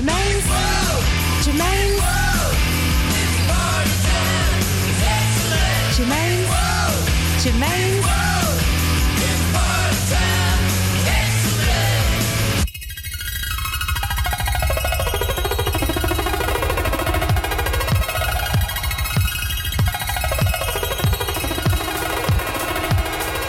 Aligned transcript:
Germaine's. 0.00 0.44
Germaine's. 1.44 2.00
Germaine's. 5.94 6.48
Germaine's. 7.44 8.06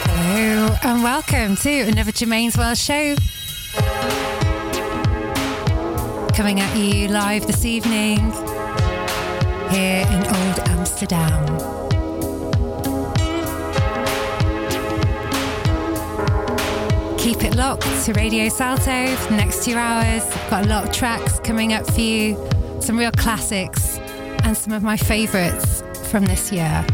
Hello 0.04 0.76
and 0.82 1.02
welcome 1.02 1.56
to 1.56 1.70
another 1.80 2.12
Germaine's 2.12 2.58
World 2.58 2.76
show. 2.76 3.16
Coming 6.42 6.58
at 6.58 6.76
you 6.76 7.06
live 7.06 7.46
this 7.46 7.64
evening 7.64 8.18
here 9.70 10.04
in 10.10 10.26
Old 10.26 10.58
Amsterdam. 10.70 11.46
Keep 17.16 17.44
it 17.44 17.54
locked 17.54 17.86
to 18.06 18.12
Radio 18.14 18.48
Salto 18.48 19.14
for 19.14 19.30
the 19.30 19.36
next 19.36 19.64
two 19.64 19.76
hours. 19.76 20.24
Got 20.50 20.66
a 20.66 20.68
lot 20.68 20.88
of 20.88 20.92
tracks 20.92 21.38
coming 21.38 21.74
up 21.74 21.88
for 21.88 22.00
you, 22.00 22.36
some 22.80 22.98
real 22.98 23.12
classics, 23.12 23.98
and 24.42 24.56
some 24.56 24.72
of 24.72 24.82
my 24.82 24.96
favourites 24.96 25.84
from 26.10 26.24
this 26.24 26.50
year. 26.50 26.84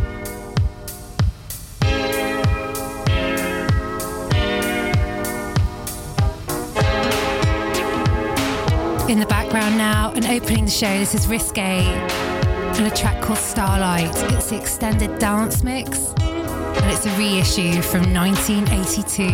In 9.08 9.18
the 9.18 9.26
background 9.26 9.78
now 9.78 10.12
and 10.12 10.26
opening 10.26 10.66
the 10.66 10.70
show, 10.70 10.98
this 10.98 11.14
is 11.14 11.26
Risque 11.26 11.60
and 11.62 12.86
a 12.86 12.90
track 12.90 13.22
called 13.22 13.38
Starlight. 13.38 14.10
It's 14.34 14.50
the 14.50 14.60
extended 14.60 15.18
dance 15.18 15.64
mix 15.64 16.12
and 16.20 16.92
it's 16.92 17.06
a 17.06 17.10
reissue 17.16 17.80
from 17.80 18.12
1982 18.12 19.24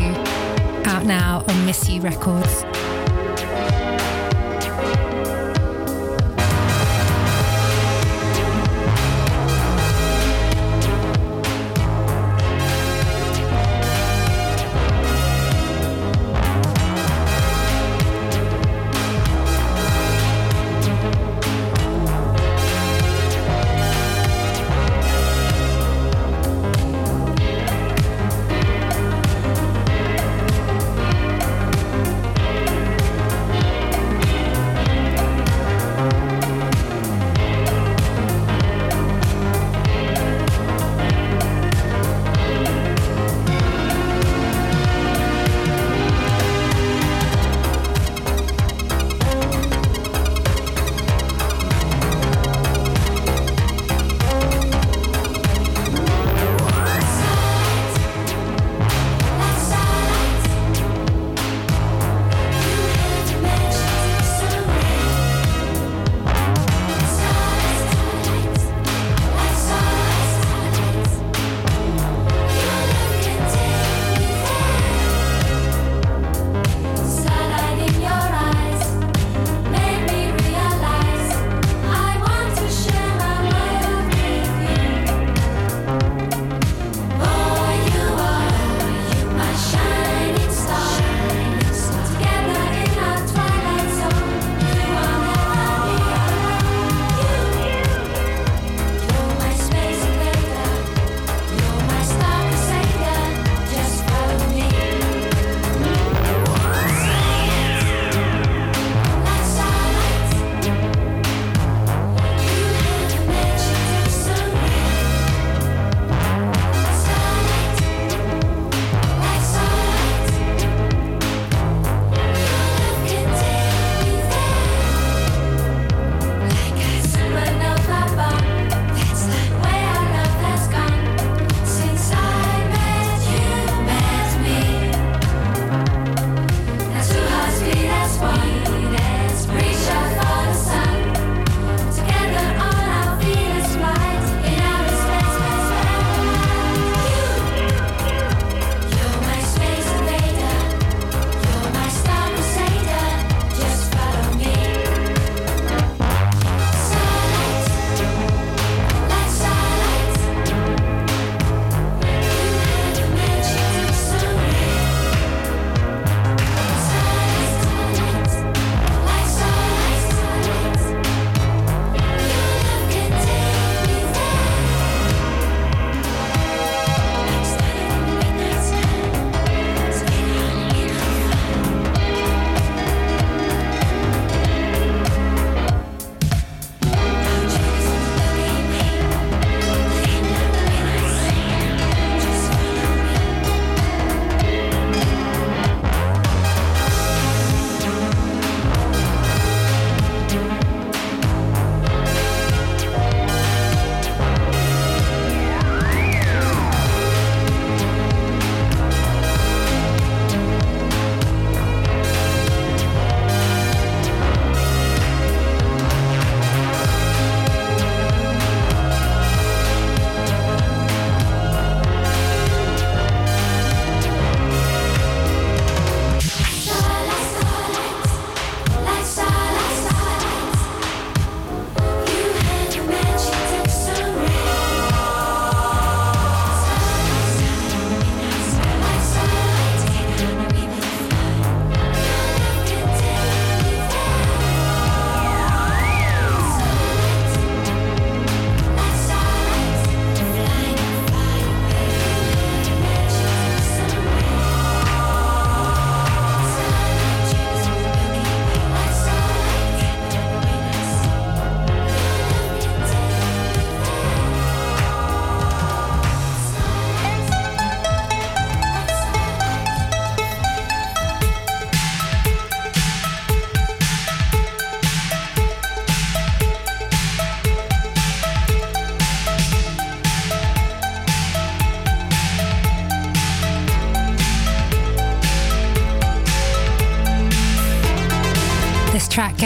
out 0.88 1.04
now 1.06 1.44
on 1.48 1.66
Miss 1.66 1.88
You 1.88 2.00
Records. 2.02 2.73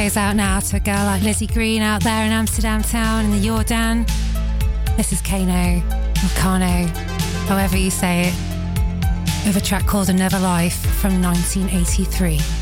Goes 0.09 0.17
out 0.17 0.37
now 0.37 0.59
to 0.59 0.77
a 0.77 0.81
girl 0.81 1.05
like 1.05 1.23
Lizzie 1.23 1.47
Green 1.47 1.83
out 1.83 2.03
there 2.03 2.25
in 2.25 2.33
Amsterdam 2.33 2.81
town 2.81 3.27
in 3.27 3.31
the 3.31 3.47
Jordaan. 3.47 4.07
This 4.97 5.13
is 5.13 5.21
Kano, 5.21 5.83
or 5.87 6.31
Kano, 6.35 6.87
however 7.47 7.77
you 7.77 7.91
say 7.91 8.29
it, 8.29 8.35
with 9.45 9.59
a 9.59 9.61
track 9.61 9.87
called 9.87 10.09
Another 10.09 10.39
Life 10.39 10.81
from 10.99 11.21
1983. 11.21 12.58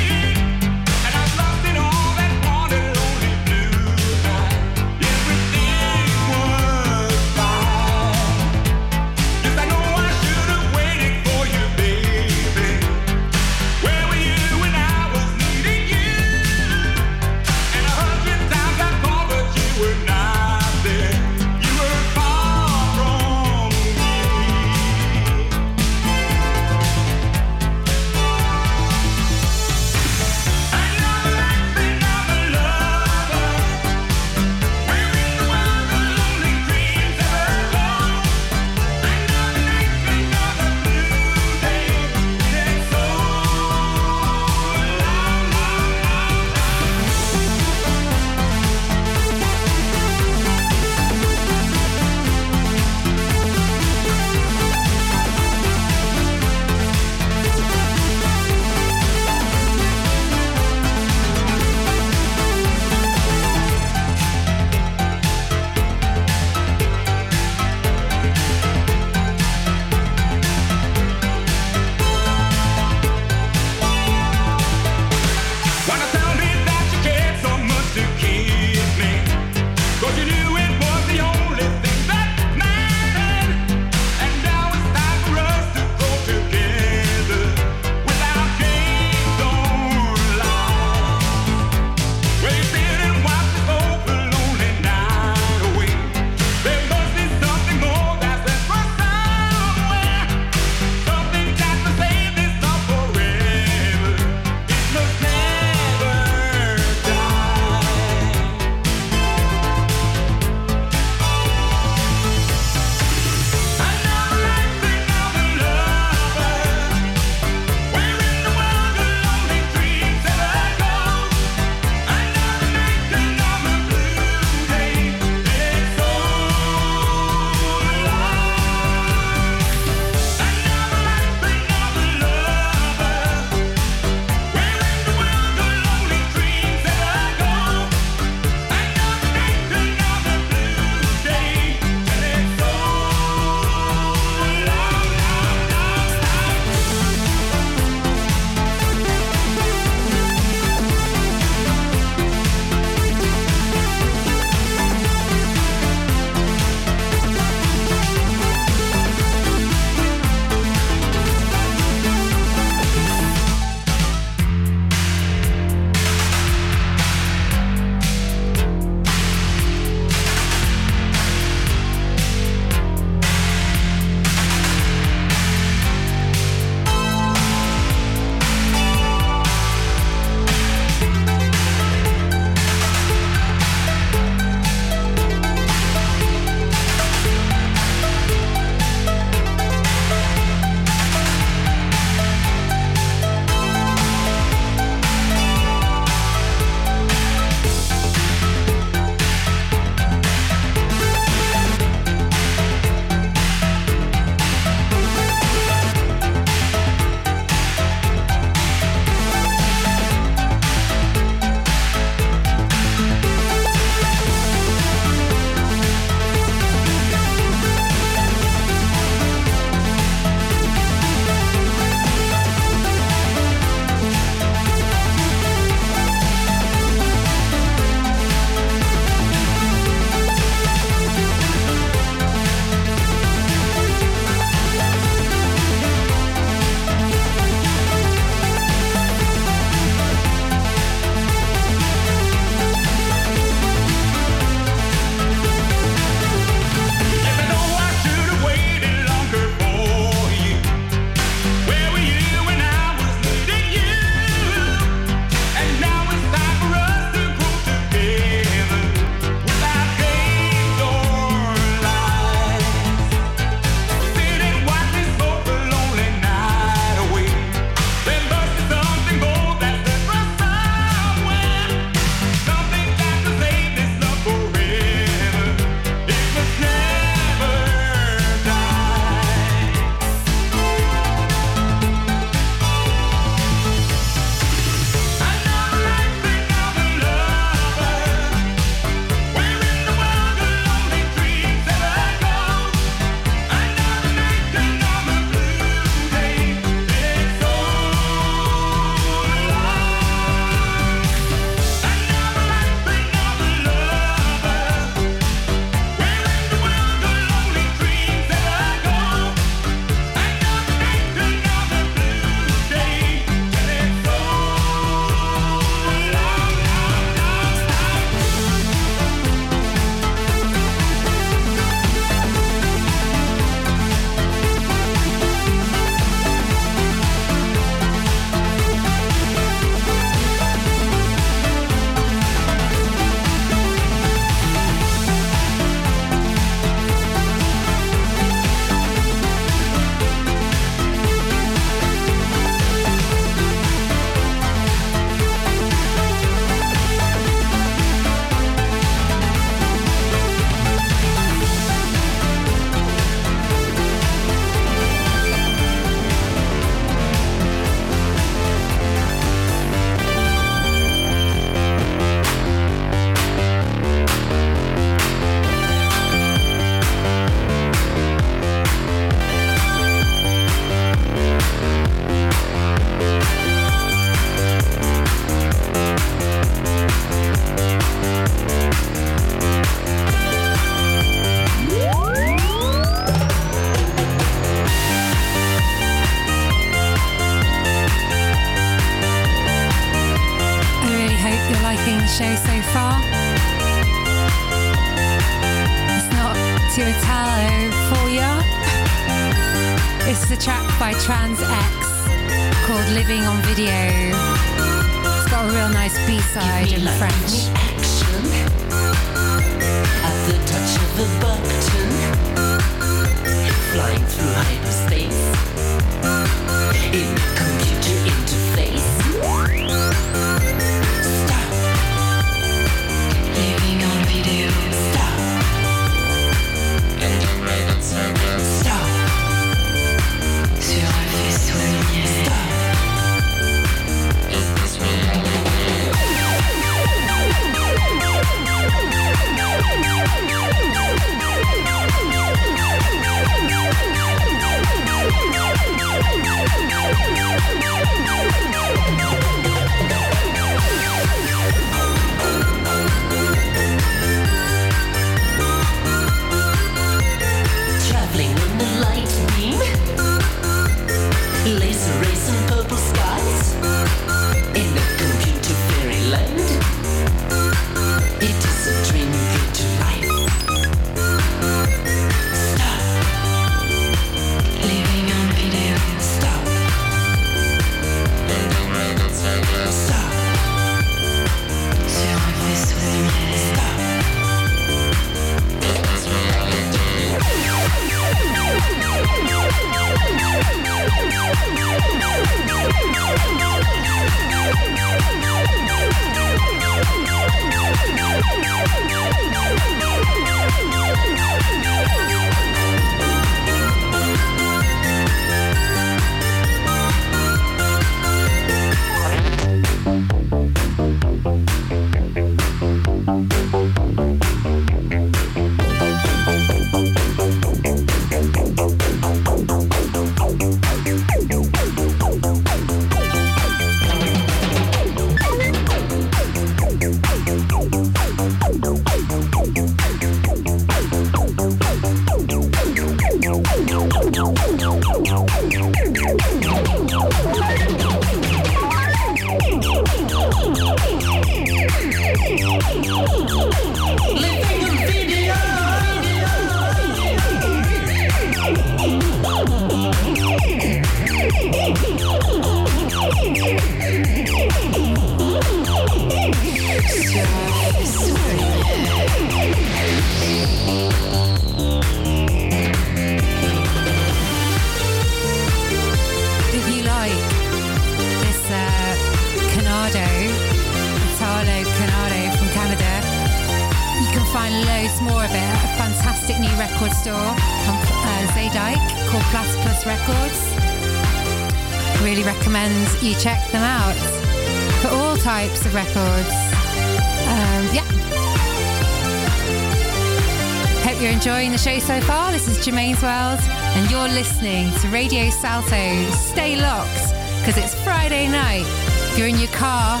Germaine's 592.66 593.00
World, 593.00 593.38
and 593.76 593.88
you're 593.88 594.08
listening 594.08 594.72
to 594.80 594.88
Radio 594.88 595.30
Salto. 595.30 596.10
Stay 596.10 596.60
locked, 596.60 597.14
because 597.38 597.56
it's 597.56 597.80
Friday 597.84 598.26
night. 598.26 598.64
If 599.12 599.16
you're 599.16 599.28
in 599.28 599.38
your 599.38 599.52
car, 599.52 600.00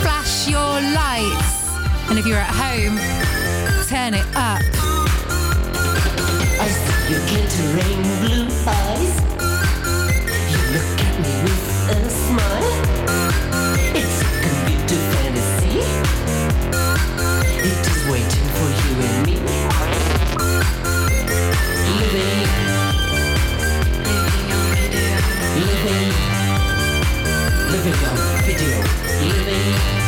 flash 0.00 0.46
your 0.46 0.80
lights. 0.94 1.66
And 2.08 2.16
if 2.16 2.24
you're 2.24 2.38
at 2.38 2.54
home, 2.54 2.98
turn 3.88 4.14
it 4.14 4.24
up. 4.36 4.62
I 6.60 6.68
see 6.68 7.10
your 7.10 7.20
glittering 7.26 8.02
blue 8.20 8.46
eyes. 8.68 9.17
Individual 27.78 28.16
video. 28.42 28.82
Living 29.22 30.07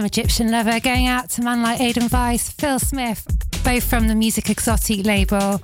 some 0.00 0.06
Egyptian 0.06 0.50
lover 0.50 0.80
going 0.80 1.06
out 1.06 1.28
to 1.28 1.42
man 1.42 1.62
like 1.62 1.78
Aidan 1.78 2.08
Weiss, 2.10 2.50
Phil 2.52 2.78
Smith, 2.78 3.26
both 3.62 3.84
from 3.84 4.08
the 4.08 4.14
Music 4.14 4.48
Exotic 4.48 5.04
label. 5.04 5.60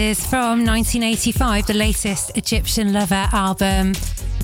Is 0.00 0.24
from 0.26 0.64
1985, 0.64 1.66
the 1.66 1.74
latest 1.74 2.36
Egyptian 2.36 2.92
Lover 2.92 3.28
album. 3.32 3.92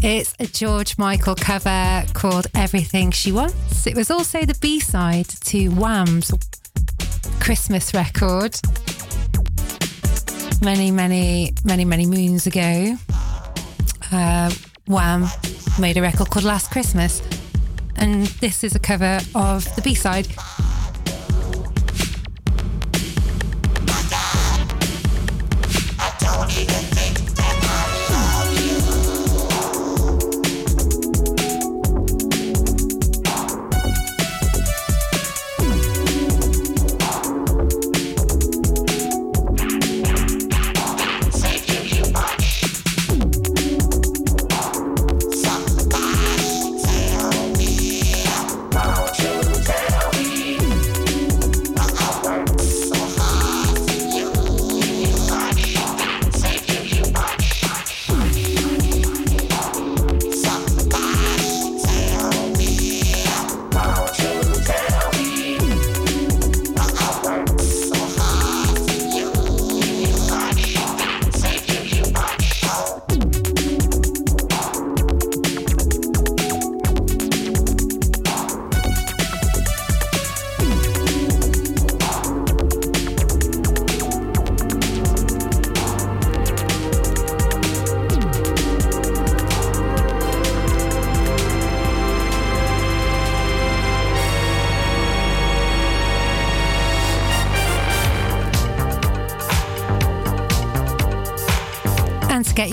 It's 0.03 0.35
a 0.39 0.47
George 0.47 0.99
Michael 0.99 1.35
cover 1.35 2.05
called 2.13 2.47
Everything 2.55 3.11
She 3.11 3.33
Wants. 3.33 3.87
It 3.87 3.97
was 3.97 4.11
also 4.11 4.45
the 4.45 4.57
B 4.61 4.79
side 4.81 5.29
to 5.47 5.69
Wham's 5.71 6.31
Christmas 7.41 7.95
record 7.95 8.55
many, 10.61 10.91
many, 10.91 11.55
many, 11.65 11.85
many 11.85 12.05
moons 12.05 12.47
ago. 12.47 12.97
Uh, 14.13 14.51
Wham 14.87 15.27
made 15.81 15.97
a 15.97 16.03
record 16.03 16.29
called 16.29 16.45
Last 16.45 16.71
Christmas, 16.71 17.23
and 17.97 18.27
this 18.41 18.63
is 18.63 18.75
a 18.75 18.81
cover 18.81 19.21
of 19.35 19.65
the 19.75 19.83
B 19.83 19.95
side. 19.95 20.29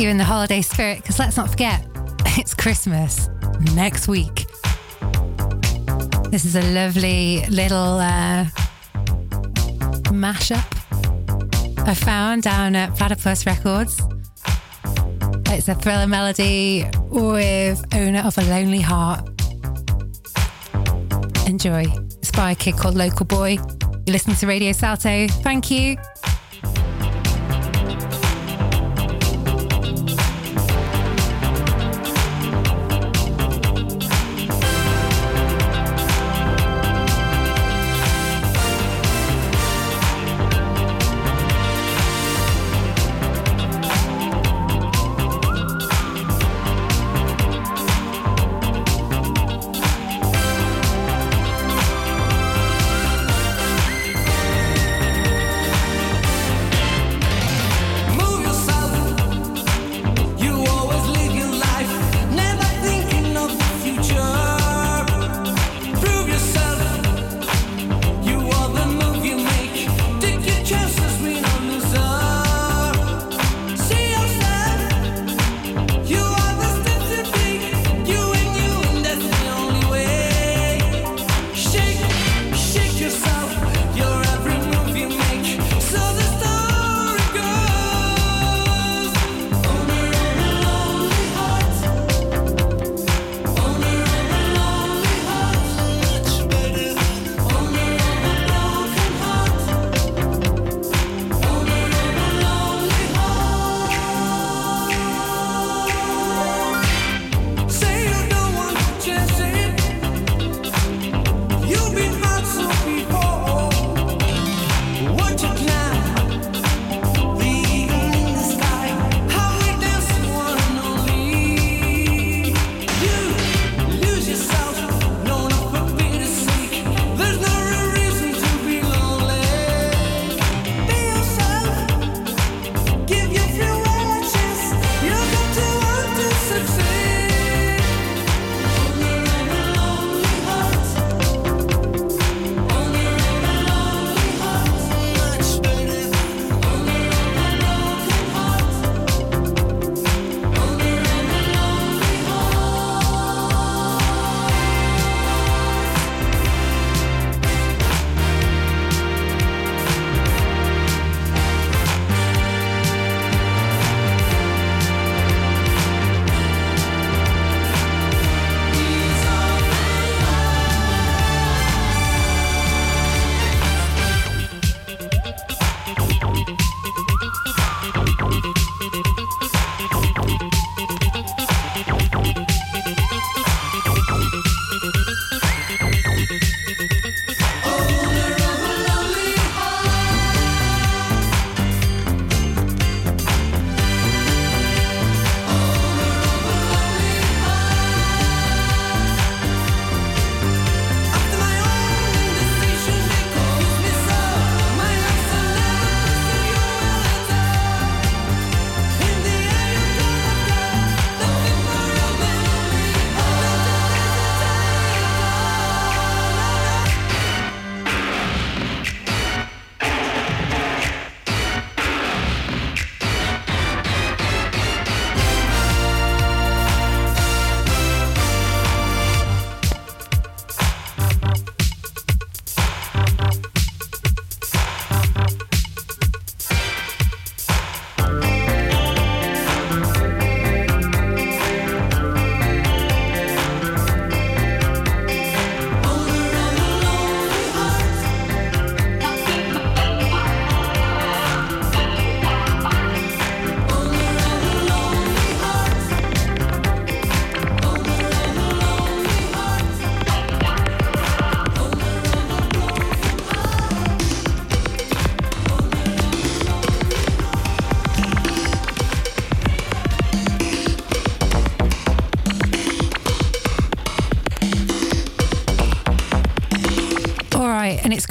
You 0.04 0.10
in 0.10 0.18
the 0.18 0.24
holiday 0.26 0.62
spirit 0.62 0.98
because 0.98 1.18
let's 1.18 1.38
not 1.38 1.50
forget, 1.50 1.82
it's 2.38 2.54
Christmas 2.54 3.30
next 3.74 4.10
week. 4.10 4.48
This 6.30 6.44
is 6.44 6.58
a 6.58 6.62
lovely 6.74 7.46
little 7.46 8.00
uh, 8.00 8.46
mashup 10.12 10.66
I 11.88 11.94
found 11.94 12.44
down 12.44 12.76
at 12.76 12.94
Platypus 12.98 13.46
Records. 13.46 14.02
It's 15.48 15.70
a 15.70 15.76
thriller 15.76 16.08
melody 16.08 16.86
with 17.10 17.86
Owner 17.96 18.24
of 18.26 18.38
a 18.38 18.42
Lonely 18.42 18.82
Heart. 18.82 19.30
Enjoy. 21.48 21.86
It's 22.18 22.32
by 22.32 22.52
a 22.52 22.56
kid 22.56 22.76
called 22.76 22.96
Local 22.96 23.26
Boy. 23.26 23.58
You're 24.06 24.13
listening 24.13 24.36
to 24.38 24.48
Radio 24.48 24.74
Salto. 24.74 25.28
Thank 25.30 25.72
you. 25.72 25.96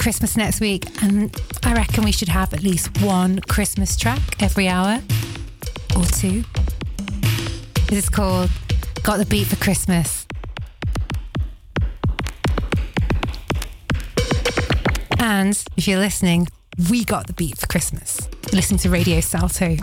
Christmas 0.03 0.35
next 0.35 0.59
week, 0.59 0.83
and 1.01 1.33
I 1.63 1.73
reckon 1.73 2.03
we 2.03 2.11
should 2.11 2.27
have 2.27 2.53
at 2.53 2.61
least 2.61 3.01
one 3.01 3.39
Christmas 3.39 3.95
track 3.95 4.19
every 4.41 4.67
hour 4.67 5.01
or 5.95 6.03
two. 6.03 6.43
This 7.87 7.99
is 8.03 8.09
called 8.09 8.49
Got 9.03 9.19
the 9.19 9.25
Beat 9.25 9.47
for 9.47 9.55
Christmas. 9.55 10.27
And 15.19 15.63
if 15.77 15.87
you're 15.87 15.99
listening, 15.99 16.49
we 16.91 17.05
got 17.05 17.27
the 17.27 17.33
beat 17.33 17.57
for 17.57 17.67
Christmas. 17.67 18.27
Listen 18.51 18.75
to 18.79 18.89
Radio 18.89 19.21
Salto. 19.21 19.77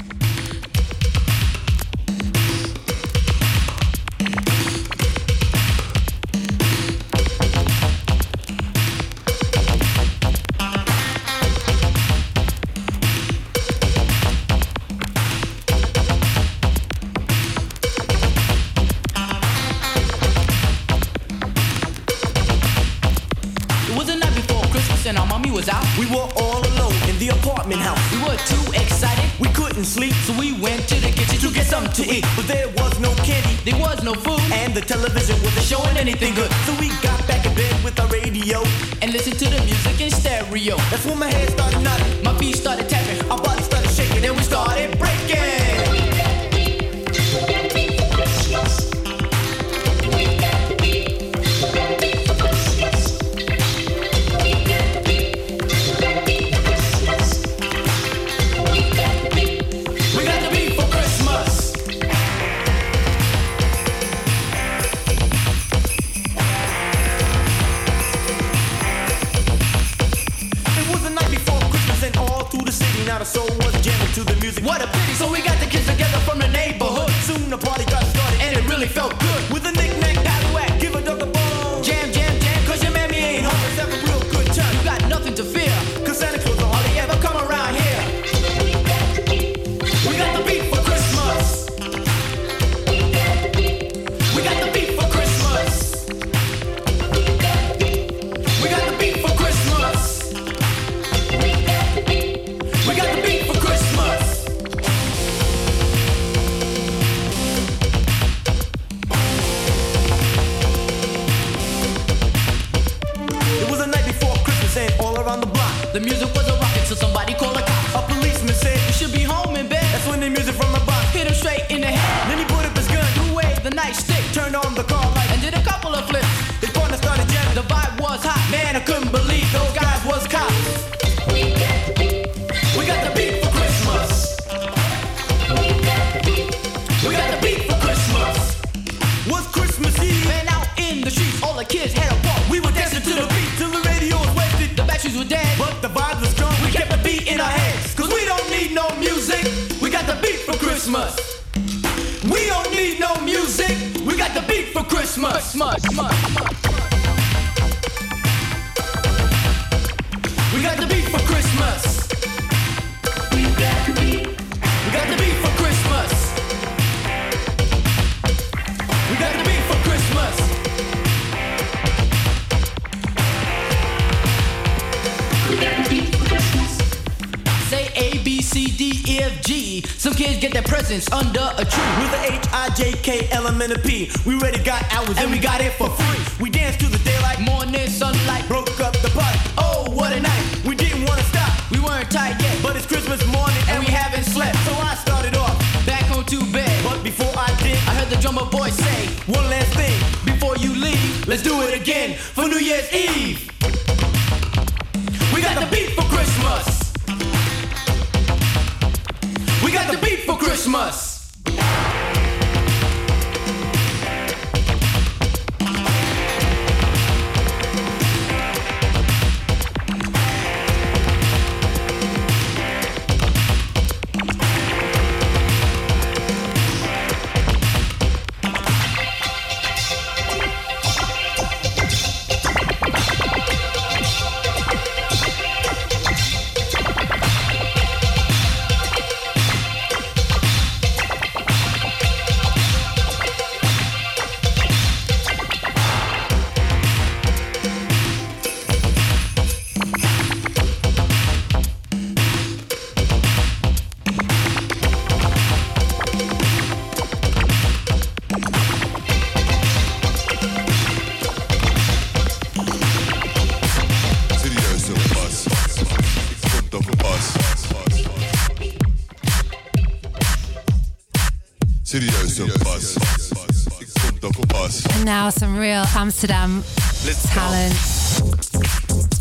now 275.10 275.28
some 275.28 275.56
real 275.58 275.82
Amsterdam 275.96 276.62
Let's 277.04 277.28
talent. 277.30 277.74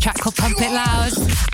track 0.00 0.18
called 0.20 0.36
Pump 0.36 0.54
It 0.60 0.70
Loud. 0.70 1.49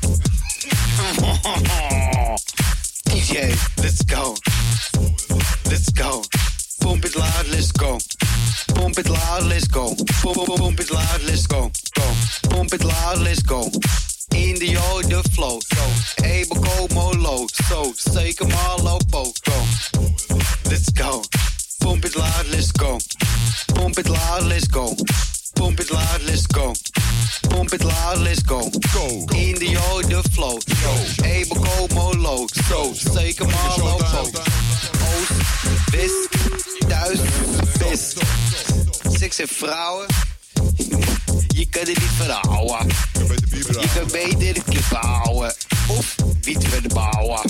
Flow. 30.37 30.59
Able 31.25 31.57
como 31.57 32.13
low. 32.13 32.49
Zo. 32.69 32.93
Zeker 33.13 33.47
maar 33.47 33.79
lopo. 33.79 34.21
Oost, 34.21 35.33
west, 35.91 36.29
thuis, 36.89 37.19
west. 37.79 38.17
Seks 39.19 39.39
en 39.39 39.49
vrouwen. 39.49 40.07
Je 41.49 41.67
kan 41.71 41.81
het 41.87 41.99
niet 41.99 42.17
verhouden. 42.17 42.87
Je 43.53 43.89
kan 43.95 44.07
beter 44.13 44.55
de 44.55 44.63
club 44.65 44.85
houden. 44.91 45.55
Of 45.89 46.15
wiet 46.43 46.65
verbouwen. 46.69 47.41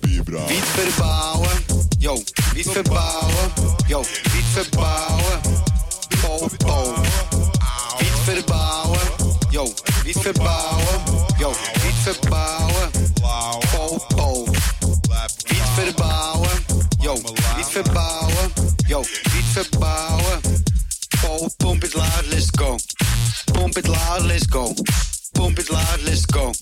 Wiet 0.00 0.64
verbouwen. 0.74 1.64
Yo, 1.98 2.22
wiet 2.54 2.70
verbouwen. 2.70 3.52
Yo, 3.86 4.04
wiet 4.32 4.44
verbouwen. 4.52 5.40
Po, 6.20 6.48
po. 6.56 6.94
Wiet 7.98 8.18
verbouwen. 8.24 9.00
Yo, 9.50 9.72
wiet 10.04 10.18
verbouwen. 10.20 10.69
Pump 23.70 23.86
it 23.86 23.88
loud, 23.88 24.22
let's 24.22 24.46
go. 24.46 24.74
Pump 25.34 25.56
it 25.60 25.70
loud, 25.70 26.02
let's 26.02 26.26
go. 26.26 26.52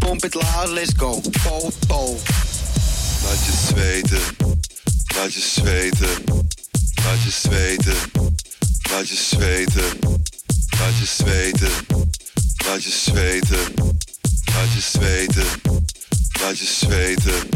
Pump 0.00 0.24
it 0.24 0.34
loud, 0.34 0.70
let's 0.70 0.92
go. 0.92 1.20
Po, 1.44 1.70
po. 1.86 2.16
Laat 3.22 3.44
je 3.46 3.52
zweten, 3.66 4.20
laat 5.14 5.32
je 5.34 5.40
zweten, 5.40 6.24
laat 7.04 7.22
je 7.22 7.30
zweten, 7.30 7.94
laat 8.90 9.08
je 9.08 9.16
zweten, 9.16 9.98
laat 10.80 10.98
je 10.98 11.06
zweten, 11.06 11.70
laat 12.66 12.82
je 12.82 12.90
zweten, 12.90 13.72
laat 14.52 14.72
je 14.72 14.80
zweten, 14.80 15.48
laat 16.40 16.58
je 16.58 16.66
zweten, 16.66 17.48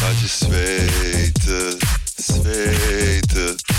laat 0.00 0.20
je 0.20 0.28
zweten, 0.28 1.78
zweten. 2.16 3.73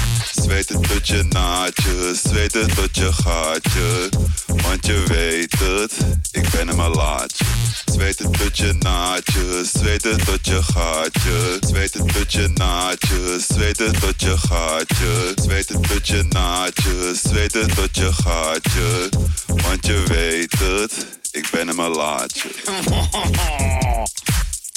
Zweten 0.46 0.82
tot 0.82 1.08
je 1.08 1.24
naadje, 1.24 2.16
zweten 2.24 2.76
tot 2.76 2.96
je 2.98 3.14
gaatje. 3.14 4.10
Want 4.48 4.86
je 4.86 5.04
weet 5.08 5.60
het, 5.60 5.92
ik 6.32 6.50
ben 6.50 6.68
een 6.68 6.76
malaatje. 6.76 7.46
Zweten 7.86 8.32
tot 8.32 8.58
je 8.58 8.74
naadje, 8.74 9.66
zweten 9.74 10.26
tot 10.26 10.46
je 10.48 10.64
gaatje. 10.64 11.58
Zweten 11.68 12.08
tot 12.08 12.34
je 12.34 12.48
naadje, 12.54 13.40
zweten 13.48 14.00
tot 14.00 14.22
je 14.22 14.38
gaatje. 14.38 15.34
Zweten 15.36 15.82
tot 15.82 16.08
je 16.08 16.24
naadje, 16.30 17.16
zweten 17.24 17.76
tot 17.76 17.96
je 17.98 18.14
gaatje. 18.14 19.10
Want 19.48 19.86
je 19.86 20.04
weet 20.08 20.60
het, 20.60 21.06
ik 21.32 21.50
ben 21.52 21.68
een 21.68 21.76
malaatje. 21.76 22.50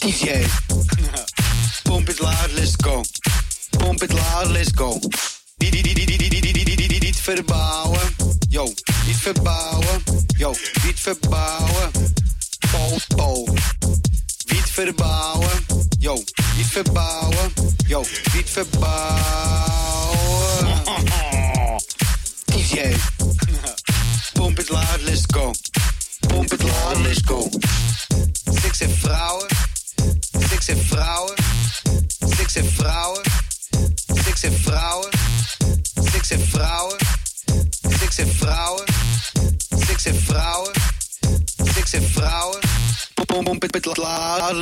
DJ. 0.05 0.47
Pump 1.83 2.09
it 2.09 2.21
loud, 2.21 2.53
let's 2.55 2.75
go. 2.85 3.03
Pump 3.79 4.03
it 4.03 4.13
loud, 4.13 4.47
let's 4.47 4.71
go. 4.75 4.99
Niet, 5.59 7.17
verbouwen. 7.21 8.01
Yo, 8.49 8.65
niet 9.07 9.17
verbouwen. 9.17 10.03
Yo, 10.37 10.55
niet 10.85 11.01
verbouwen. 11.01 11.91
Po, 12.71 12.97
po. 13.17 13.45
Niet 14.47 14.71
verbouwen. 14.71 15.67
Yo, 15.99 16.15
niet 16.57 16.67
verbouwen. 16.67 17.53
Yo, 17.87 18.05
niet 18.35 18.51
verbouwen. 18.51 19.23
DJ. 22.45 22.97
Pump 24.33 24.59
it 24.59 24.69
loud, 24.71 25.01
let's 25.03 25.25
go. 25.27 25.53
Pump 26.29 26.53
it 26.53 26.63
loud, 26.63 26.97
let's 26.97 27.21
go. 27.25 27.49
Seks 28.63 28.81
en 28.81 28.97
vrouwen. 28.97 29.47
Seks 30.51 30.69
en 30.69 30.85
vrouwen. 30.85 31.35
Seks 32.37 32.55
en 32.55 32.73
vrouwen. 32.73 33.23
Seks 34.25 34.43
en 34.43 34.61
vrouwen. 34.61 35.28
Seks 36.19 36.31
en 36.31 36.47
vrouwen. 36.51 36.97
Seks 37.99 38.19
en 38.19 38.29
vrouwen. 38.29 38.85
Seks 39.87 40.05
en 40.07 40.15
vrouwen. 40.15 40.73
Seks 41.75 41.93
en 41.93 42.03
vrouwen. 42.11 42.61
Pom 43.27 43.45
pom 43.45 43.59
pit 43.59 43.71
pit 43.71 43.97
la. 43.97 44.51
I 44.51 44.59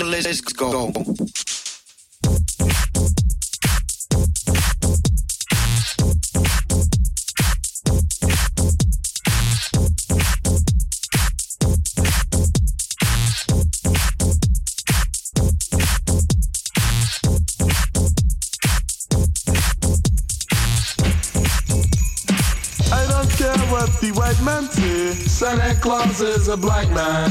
the 24.00 24.12
white 24.12 24.40
man 24.42 24.64
say. 24.70 25.12
Santa 25.12 25.74
Claus 25.80 26.20
is 26.20 26.48
a 26.48 26.56
black 26.56 26.88
man. 26.90 27.30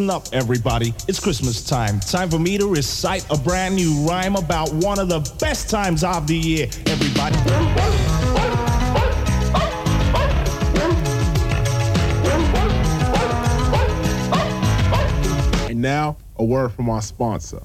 Listen 0.00 0.08
up, 0.08 0.26
everybody. 0.32 0.94
It's 1.08 1.20
Christmas 1.20 1.62
time. 1.62 2.00
Time 2.00 2.30
for 2.30 2.38
me 2.38 2.56
to 2.56 2.66
recite 2.66 3.26
a 3.30 3.36
brand 3.36 3.76
new 3.76 4.06
rhyme 4.08 4.34
about 4.34 4.72
one 4.72 4.98
of 4.98 5.08
the 5.08 5.20
best 5.38 5.68
times 5.68 6.02
of 6.02 6.26
the 6.26 6.36
year. 6.36 6.68
Everybody. 6.86 7.36
And 15.70 15.82
now, 15.82 16.16
a 16.38 16.44
word 16.44 16.72
from 16.72 16.88
our 16.88 17.02
sponsor. 17.02 17.60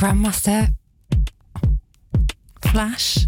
Grandmaster, 0.00 0.74
Flash, 2.62 3.26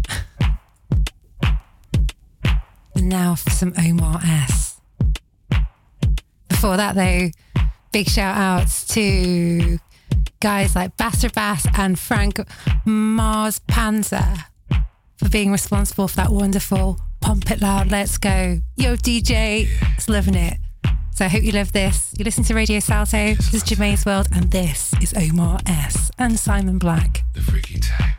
and 2.95 3.07
now 3.07 3.35
for 3.35 3.51
some 3.51 3.75
Omar 3.77 4.19
S. 4.23 4.81
Before 6.49 6.75
that, 6.77 6.95
though, 6.95 7.29
big 7.91 8.09
shout 8.09 8.35
outs 8.35 8.87
to 8.87 9.77
guys 10.39 10.75
like 10.75 10.97
Basser 10.97 11.31
Bass 11.31 11.67
and 11.77 11.99
Frank 11.99 12.39
Mars 12.85 13.59
Panzer 13.67 14.45
for 15.17 15.29
being 15.29 15.51
responsible 15.51 16.07
for 16.07 16.15
that 16.15 16.31
wonderful 16.31 16.99
Pump 17.21 17.51
It 17.51 17.61
Loud, 17.61 17.91
Let's 17.91 18.17
Go. 18.17 18.61
Yo, 18.77 18.95
DJ, 18.95 19.67
it's 19.95 20.09
loving 20.09 20.33
it. 20.33 20.57
So 21.15 21.25
I 21.25 21.27
hope 21.27 21.43
you 21.43 21.51
love 21.51 21.71
this. 21.73 22.11
You 22.17 22.25
listen 22.25 22.43
to 22.45 22.55
Radio 22.55 22.79
Salto. 22.79 23.35
This 23.35 23.53
is 23.53 23.61
Germaine's 23.63 24.03
World, 24.03 24.27
and 24.33 24.49
this 24.49 24.93
is 24.99 25.13
Omar 25.13 25.59
S. 25.67 26.09
and 26.17 26.39
Simon 26.39 26.79
Black. 26.79 27.23
The 27.33 27.41
Freaky 27.41 27.79
Time. 27.79 28.15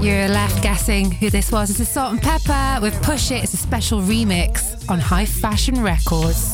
You're 0.00 0.28
left 0.28 0.62
guessing 0.62 1.10
who 1.10 1.28
this 1.28 1.50
was. 1.50 1.70
It's 1.70 1.80
a 1.80 1.84
Salt-N-Pepa 1.84 2.80
with 2.80 3.02
Push 3.02 3.32
It. 3.32 3.42
It's 3.42 3.54
a 3.54 3.56
special 3.56 4.00
remix 4.00 4.88
on 4.88 5.00
High 5.00 5.24
Fashion 5.24 5.82
Records. 5.82 6.47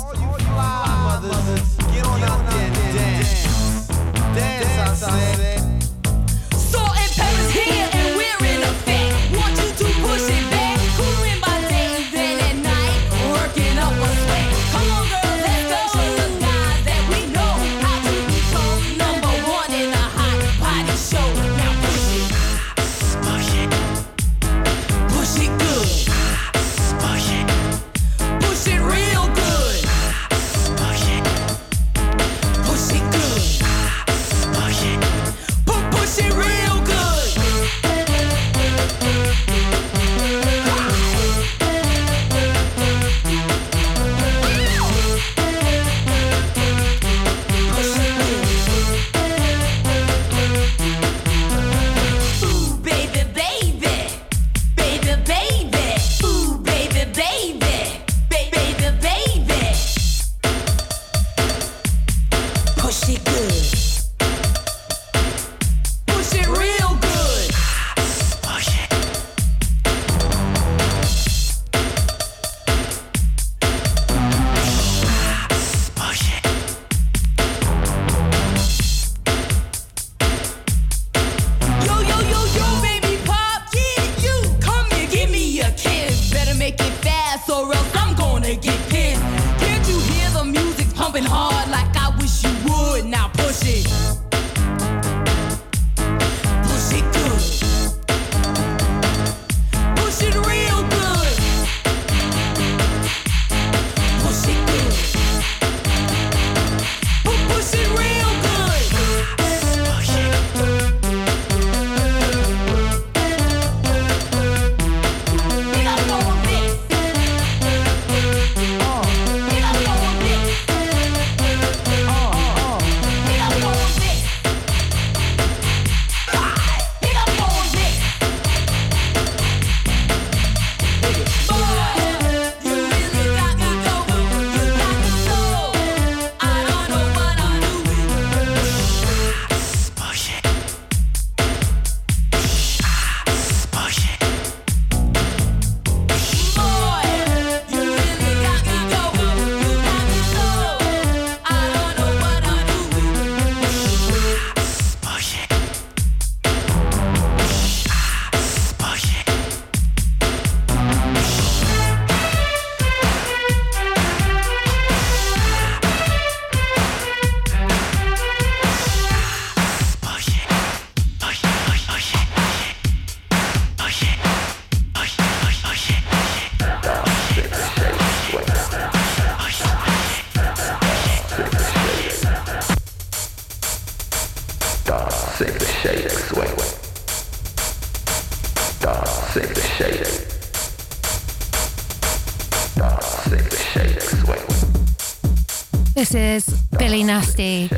Nasty 197.05 197.69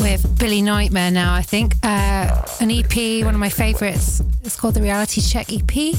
with 0.00 0.38
Billy 0.38 0.62
Nightmare 0.62 1.10
now, 1.12 1.32
I 1.32 1.42
think. 1.42 1.74
Uh, 1.82 2.44
an 2.60 2.70
EP, 2.70 3.24
one 3.24 3.34
of 3.34 3.40
my 3.40 3.48
favorites. 3.48 4.20
It's 4.42 4.56
called 4.56 4.74
the 4.74 4.82
Reality 4.82 5.20
Check 5.20 5.52
EP. 5.52 5.94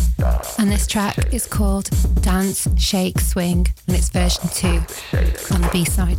And 0.57 0.69
this 0.69 0.85
track 0.85 1.33
is 1.33 1.45
called 1.45 1.89
Dance, 2.21 2.67
Shake, 2.77 3.19
Swing. 3.19 3.67
And 3.87 3.95
it's 3.95 4.09
version 4.09 4.49
two 4.49 4.81
on 5.53 5.61
the 5.61 5.69
B 5.71 5.85
side. 5.85 6.17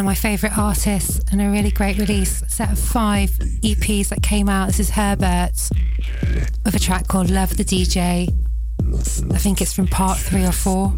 One 0.00 0.06
of 0.06 0.18
my 0.18 0.30
favourite 0.30 0.56
artists 0.56 1.20
and 1.30 1.42
a 1.42 1.50
really 1.50 1.70
great 1.70 1.98
release 1.98 2.42
set 2.48 2.72
of 2.72 2.78
five 2.78 3.28
EPs 3.60 4.08
that 4.08 4.22
came 4.22 4.48
out. 4.48 4.68
This 4.68 4.80
is 4.80 4.88
Herbert 4.88 5.52
with 6.64 6.74
a 6.74 6.78
track 6.78 7.06
called 7.06 7.28
Love 7.28 7.54
the 7.58 7.64
DJ. 7.64 8.34
I 9.30 9.36
think 9.36 9.60
it's 9.60 9.74
from 9.74 9.86
part 9.88 10.16
three 10.16 10.46
or 10.46 10.52
four. 10.52 10.94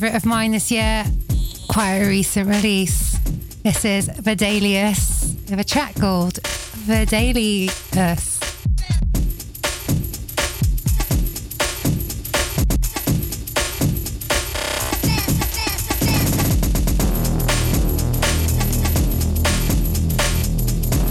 Another 0.00 0.12
favourite 0.12 0.24
of 0.24 0.26
mine 0.30 0.52
this 0.52 0.70
year, 0.70 1.04
quite 1.68 1.96
a 1.96 2.08
recent 2.08 2.48
release. 2.48 3.18
This 3.62 3.84
is 3.84 4.08
Verdalius 4.08 5.34
with 5.50 5.60
a 5.60 5.64
track 5.64 5.94
called 5.96 6.40
Verdalius. 6.86 8.40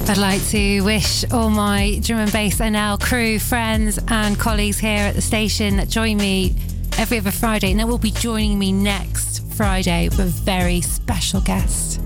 I'd 0.10 0.18
like 0.18 0.44
to 0.48 0.82
wish 0.82 1.32
all 1.32 1.52
my 1.52 2.00
drum 2.02 2.22
and 2.22 2.32
bass 2.32 2.58
NL 2.58 3.00
crew, 3.00 3.38
friends, 3.38 4.00
and 4.08 4.40
colleagues 4.40 4.80
here 4.80 4.98
at 4.98 5.14
the 5.14 5.22
station 5.22 5.76
that 5.76 5.90
join 5.90 6.18
me 6.18 6.56
every 7.00 7.18
other 7.18 7.32
Friday, 7.32 7.72
and 7.72 7.80
that 7.80 7.88
will 7.88 7.98
be 7.98 8.12
joining 8.12 8.60
me 8.60 8.74
next 8.74 9.42
Friday 9.54 10.10
with 10.10 10.20
a 10.20 10.26
very 10.26 10.82
special 10.82 11.40
guest. 11.40 12.02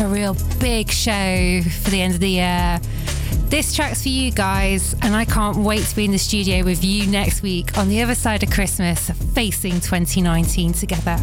A 0.00 0.06
real 0.06 0.36
big 0.60 0.92
show 0.92 1.60
for 1.82 1.90
the 1.90 2.00
end 2.00 2.14
of 2.14 2.20
the 2.20 2.30
year. 2.30 2.80
This 3.48 3.74
track's 3.74 4.04
for 4.04 4.08
you 4.08 4.30
guys, 4.30 4.94
and 5.02 5.16
I 5.16 5.24
can't 5.24 5.56
wait 5.56 5.82
to 5.82 5.96
be 5.96 6.04
in 6.04 6.12
the 6.12 6.18
studio 6.18 6.64
with 6.64 6.84
you 6.84 7.08
next 7.08 7.42
week 7.42 7.76
on 7.76 7.88
the 7.88 8.00
other 8.00 8.14
side 8.14 8.44
of 8.44 8.50
Christmas, 8.50 9.10
facing 9.34 9.80
2019 9.80 10.72
together. 10.72 11.18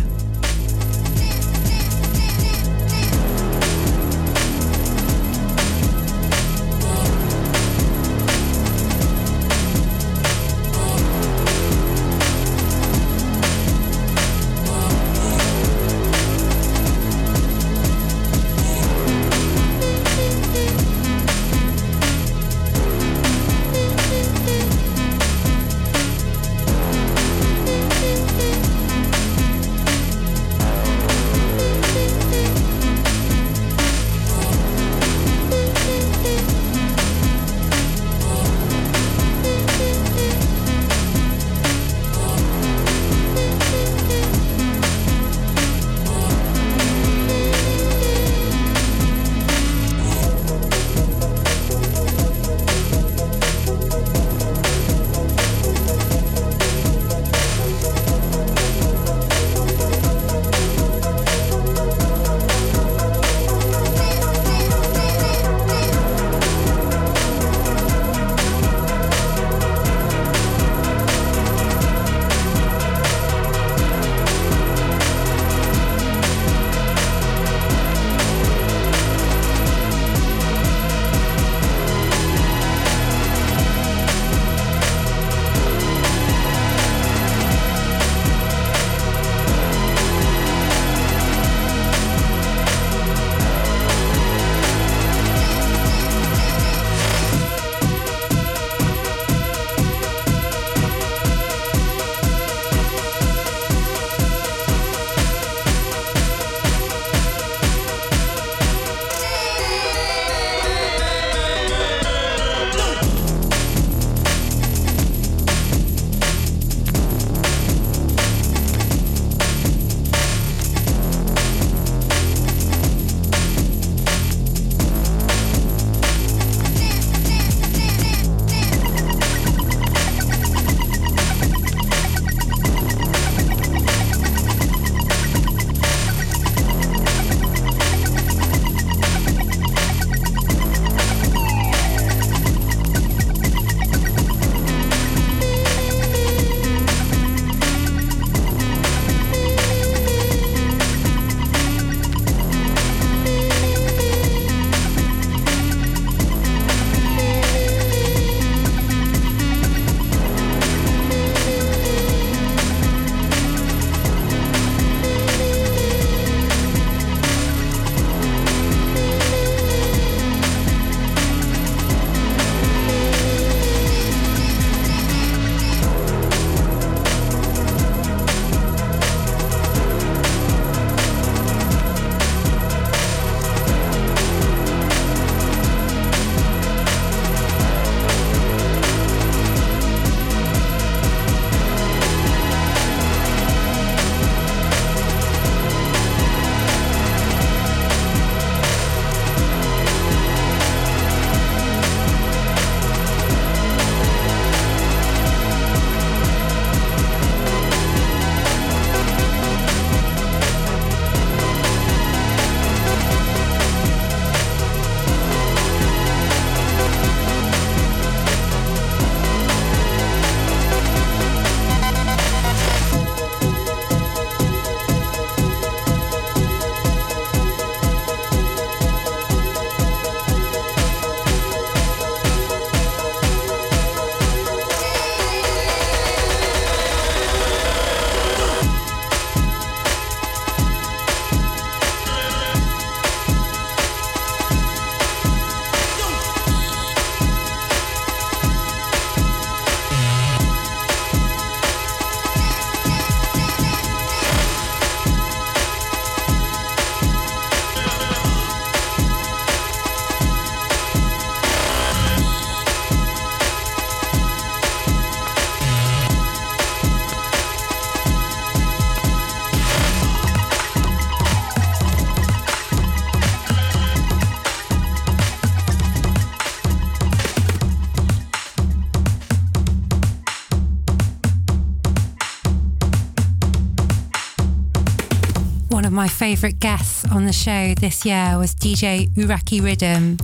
My 285.93 286.07
favourite 286.07 286.59
guests 286.59 287.05
on 287.11 287.25
the 287.25 287.31
show 287.33 287.75
this 287.75 288.03
year 288.03 288.35
was 288.39 288.55
DJ 288.55 289.09
Uraki 289.13 289.63
Rhythm 289.63 290.17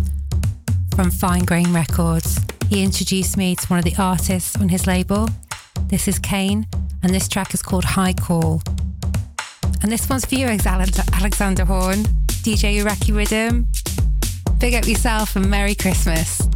from 0.96 1.12
Fine 1.12 1.46
Grain 1.46 1.72
Records. 1.72 2.40
He 2.70 2.84
introduced 2.84 3.38
me 3.38 3.56
to 3.56 3.68
one 3.68 3.78
of 3.78 3.86
the 3.86 3.96
artists 4.02 4.56
on 4.56 4.70
his 4.70 4.88
label. 4.88 5.30
This 5.88 6.08
is 6.08 6.18
Kane, 6.18 6.66
and 7.04 7.14
this 7.14 7.28
track 7.28 7.54
is 7.54 7.62
called 7.62 7.86
High 7.86 8.14
Call. 8.14 8.64
And 9.84 9.92
this 9.92 10.10
one's 10.10 10.26
for 10.26 10.36
you, 10.36 10.48
Alex- 10.48 11.14
Alexander 11.14 11.66
Horn, 11.66 12.04
DJ 12.44 12.82
Uraki 12.84 13.16
Rhythm. 13.16 13.68
Big 14.58 14.74
up 14.74 14.88
yourself 14.88 15.36
and 15.36 15.50
Merry 15.52 15.76
Christmas. 15.76 16.49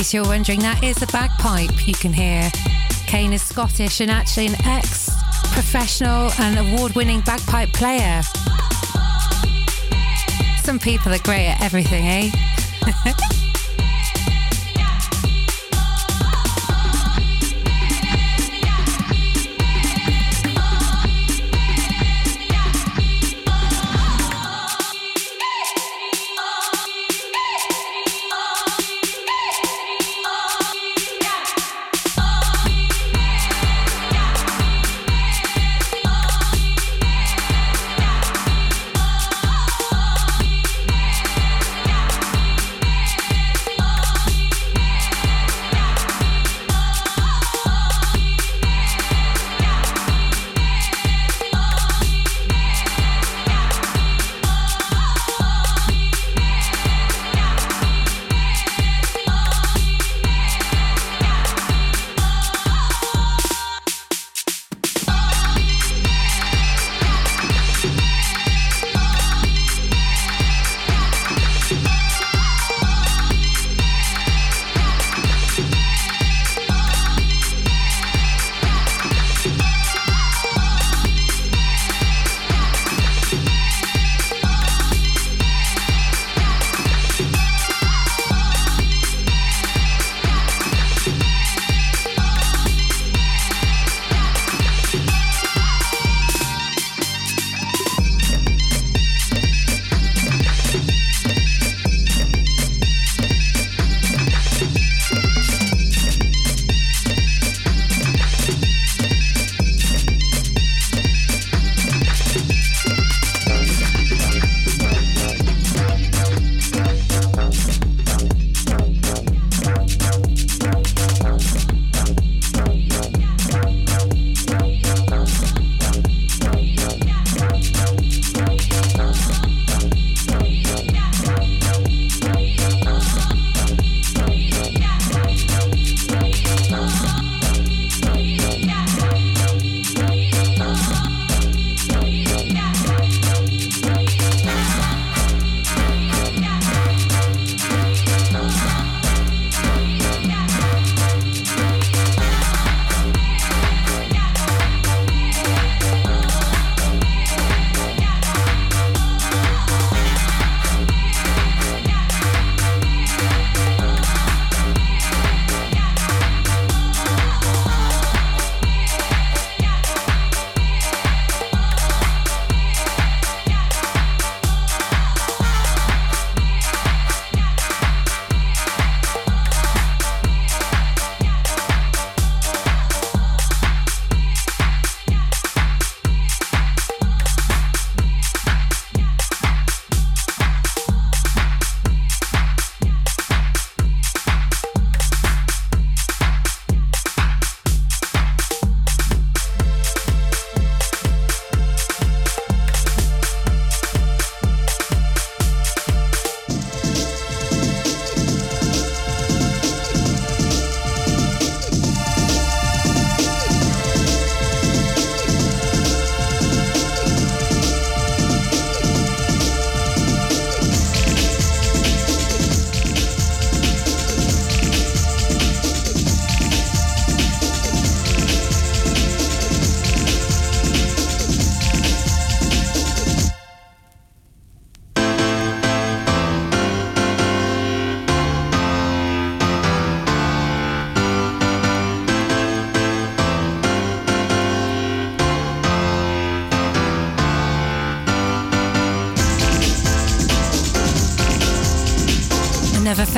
Case 0.00 0.14
you're 0.14 0.24
wondering, 0.24 0.60
that 0.60 0.82
is 0.82 1.02
a 1.02 1.06
bagpipe 1.08 1.86
you 1.86 1.92
can 1.92 2.10
hear. 2.10 2.50
Kane 3.06 3.34
is 3.34 3.42
Scottish 3.42 4.00
and 4.00 4.10
actually 4.10 4.46
an 4.46 4.54
ex 4.64 5.10
professional 5.52 6.30
and 6.38 6.58
award 6.58 6.94
winning 6.94 7.20
bagpipe 7.20 7.70
player. 7.74 8.22
Some 10.62 10.78
people 10.78 11.12
are 11.12 11.18
great 11.18 11.48
at 11.48 11.60
everything, 11.60 12.06
eh? 12.06 12.30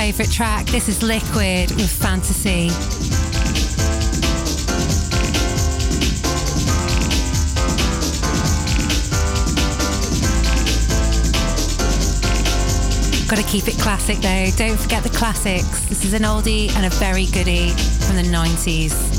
favourite 0.03 0.32
track. 0.32 0.66
This 0.66 0.88
is 0.88 1.00
Liquid 1.00 1.70
with 1.76 1.88
Fantasy. 1.88 2.70
Got 13.28 13.36
to 13.36 13.44
keep 13.48 13.68
it 13.68 13.78
classic 13.78 14.18
though. 14.18 14.50
Don't 14.57 14.76
forget 14.76 15.05
the 15.05 15.09
classics. 15.11 15.84
This 15.88 16.05
is 16.05 16.14
an 16.14 16.22
oldie 16.22 16.74
and 16.74 16.84
a 16.84 16.90
very 16.96 17.26
goodie 17.26 17.70
from 17.70 18.16
the 18.16 18.24
90s. 18.24 19.11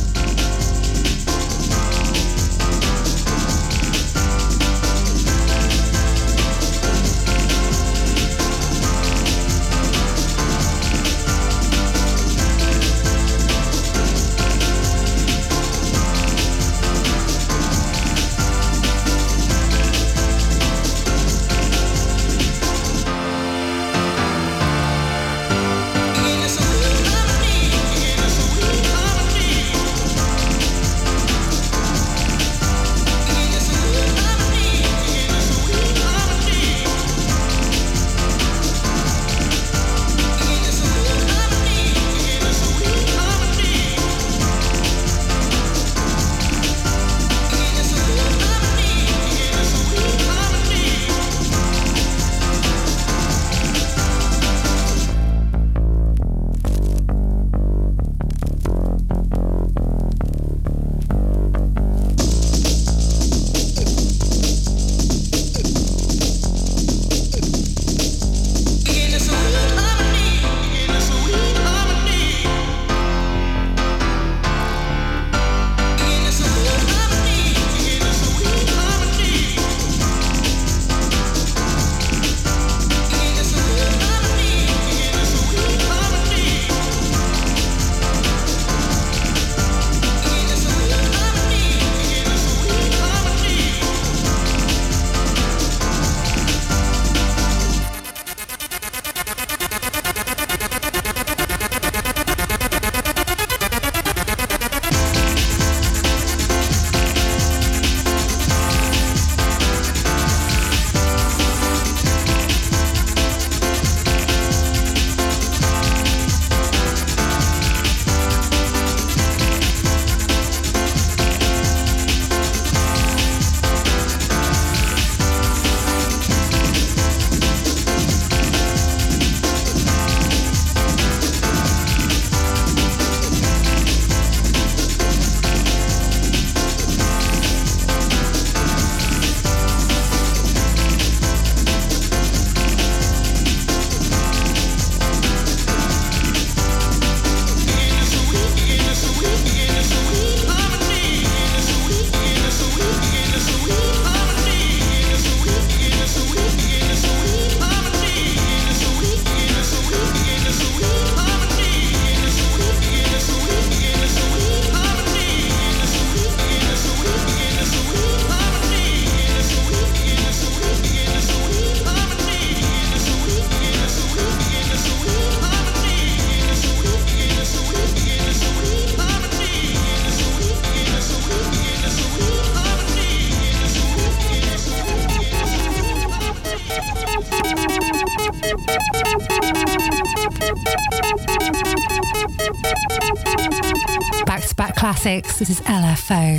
This 195.24 195.50
is 195.50 195.62
LFO. 195.62 196.33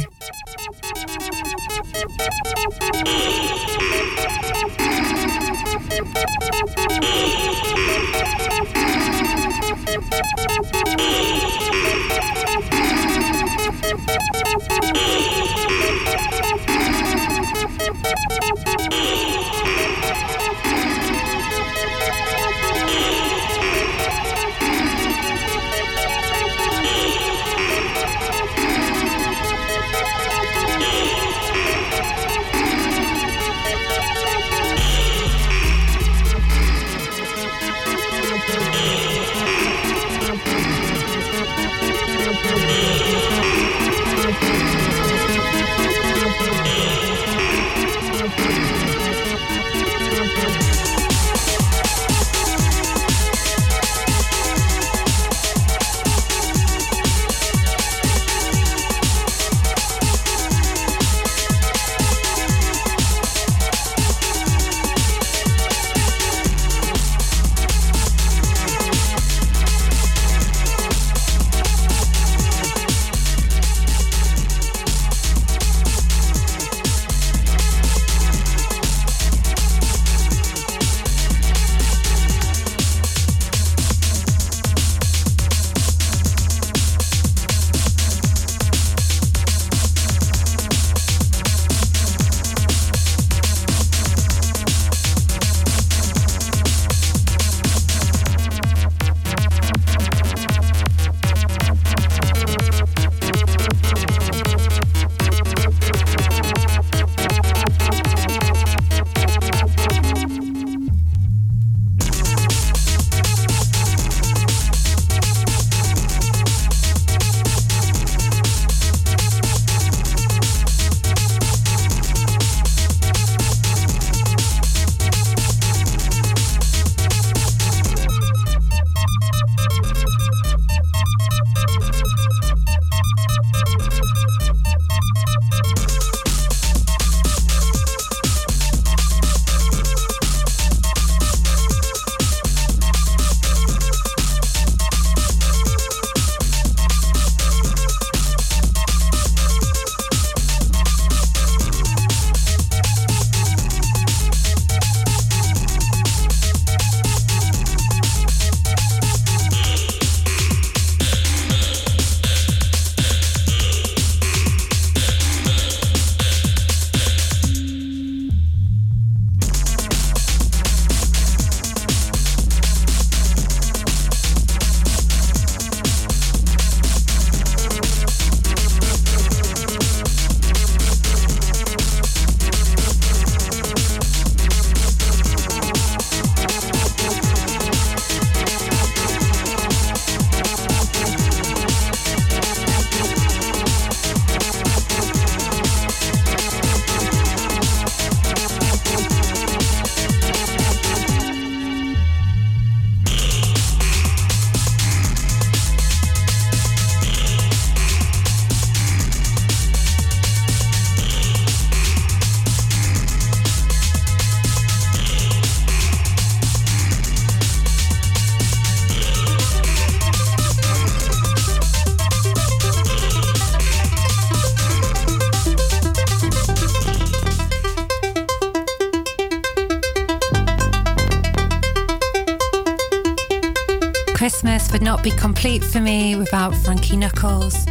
Complete 235.45 235.65
for 235.71 235.81
me 235.81 236.16
without 236.16 236.55
Frankie 236.55 236.97
Knuckles 236.97 237.66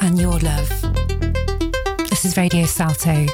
and 0.00 0.18
your 0.18 0.40
love. 0.40 0.68
This 2.10 2.24
is 2.24 2.36
Radio 2.36 2.64
Salto. 2.64 3.26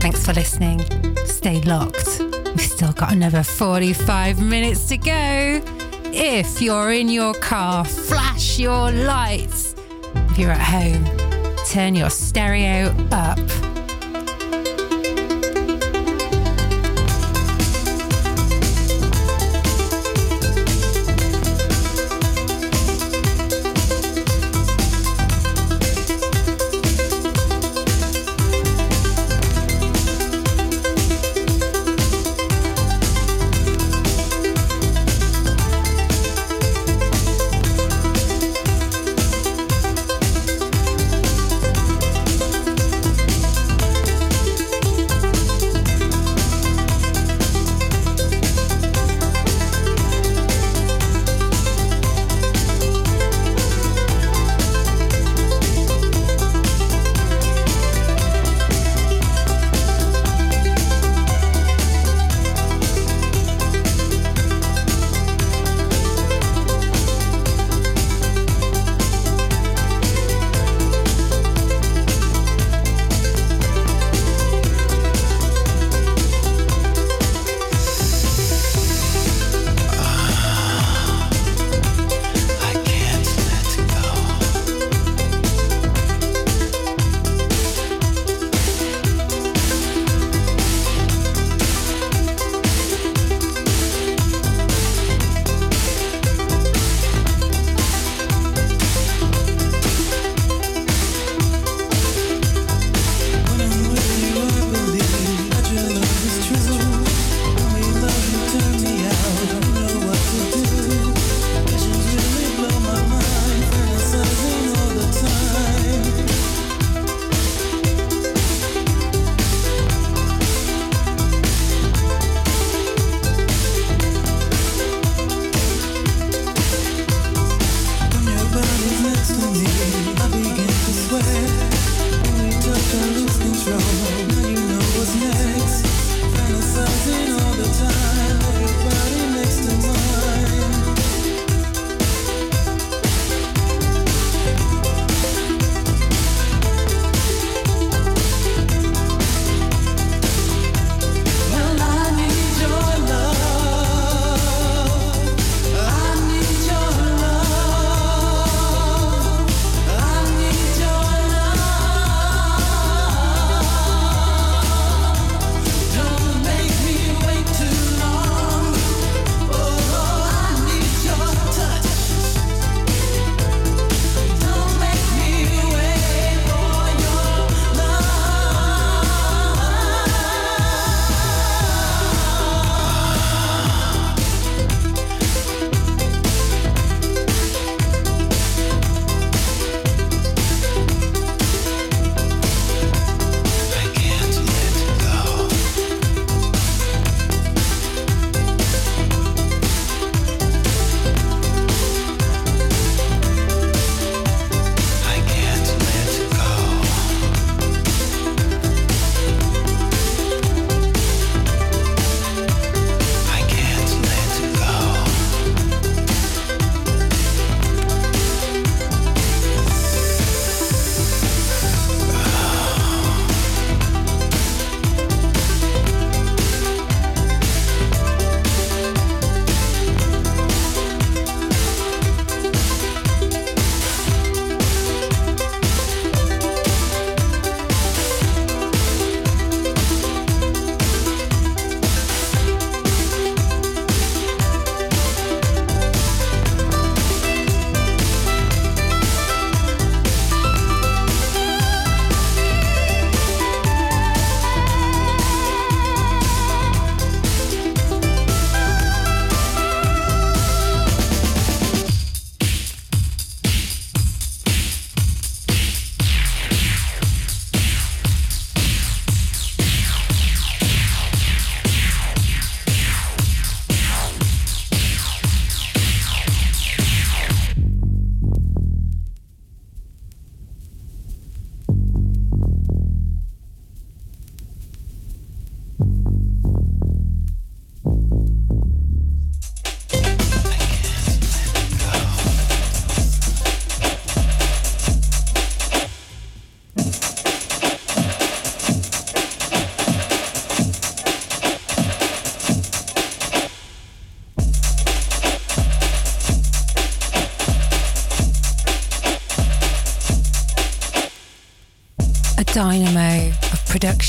Thanks 0.00 0.24
for 0.24 0.32
listening. 0.32 0.80
Stay 1.26 1.60
locked. 1.60 2.20
We've 2.20 2.62
still 2.62 2.94
got 2.94 3.12
another 3.12 3.42
45 3.42 4.40
minutes 4.40 4.88
to 4.88 4.96
go. 4.96 5.62
If 6.06 6.62
you're 6.62 6.92
in 6.92 7.10
your 7.10 7.34
car, 7.34 7.84
flash 7.84 8.58
your 8.58 8.90
lights. 8.90 9.74
If 10.30 10.38
you're 10.38 10.52
at 10.52 10.58
home, 10.58 11.04
turn 11.66 11.94
your 11.94 12.08
stereo 12.08 12.96
up. 13.10 13.53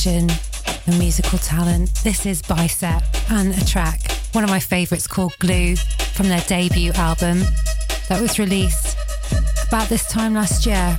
Production 0.06 0.30
and 0.86 1.00
musical 1.00 1.40
talent. 1.40 1.92
This 2.04 2.26
is 2.28 2.42
Bicep 2.42 3.04
and 3.32 3.56
a 3.56 3.66
track, 3.66 4.12
one 4.34 4.44
of 4.44 4.50
my 4.52 4.60
favourites 4.60 5.08
called 5.08 5.36
Glue 5.40 5.76
from 6.14 6.30
their 6.30 6.42
debut 6.42 6.92
album 6.94 7.40
that 8.10 8.22
was 8.22 8.38
released 8.38 8.96
about 9.68 9.90
this 9.90 10.08
time 10.08 10.36
last 10.36 10.66
year. 10.66 10.96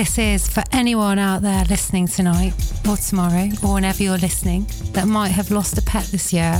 This 0.00 0.16
is 0.16 0.48
for 0.48 0.62
anyone 0.72 1.18
out 1.18 1.42
there 1.42 1.62
listening 1.66 2.08
tonight 2.08 2.54
or 2.88 2.96
tomorrow 2.96 3.50
or 3.62 3.74
whenever 3.74 4.02
you're 4.02 4.16
listening 4.16 4.66
that 4.92 5.06
might 5.06 5.28
have 5.28 5.50
lost 5.50 5.76
a 5.76 5.82
pet 5.82 6.04
this 6.04 6.32
year. 6.32 6.58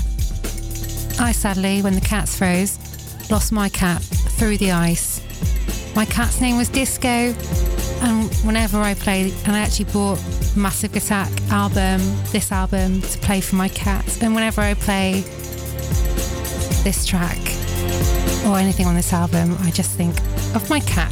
I 1.19 1.33
sadly, 1.33 1.81
when 1.81 1.95
the 1.95 2.03
cats 2.03 2.37
froze, 2.37 2.79
lost 3.31 3.51
my 3.51 3.71
cat 3.71 4.03
through 4.03 4.59
the 4.59 4.73
ice. 4.73 5.23
My 5.97 6.05
cat's 6.05 6.39
name 6.43 6.59
was 6.59 6.69
Disco, 6.69 7.09
and 7.09 8.31
whenever 8.45 8.77
I 8.77 8.93
play, 8.93 9.33
and 9.47 9.57
I 9.57 9.61
actually 9.61 9.91
bought 9.91 10.23
Massive 10.55 10.95
Attack 10.95 11.31
album, 11.51 12.03
this 12.33 12.53
album, 12.53 13.01
to 13.01 13.19
play 13.21 13.41
for 13.41 13.57
my 13.57 13.69
cat, 13.69 14.23
and 14.23 14.35
whenever 14.35 14.61
I 14.61 14.75
play 14.75 15.23
this 16.85 17.07
track 17.07 17.39
or 18.47 18.59
anything 18.59 18.87
on 18.87 18.97
this 18.97 19.15
album, 19.15 19.57
I 19.61 19.71
just 19.71 19.97
think 19.97 20.21
of 20.55 20.69
my 20.69 20.81
cat. 20.81 21.11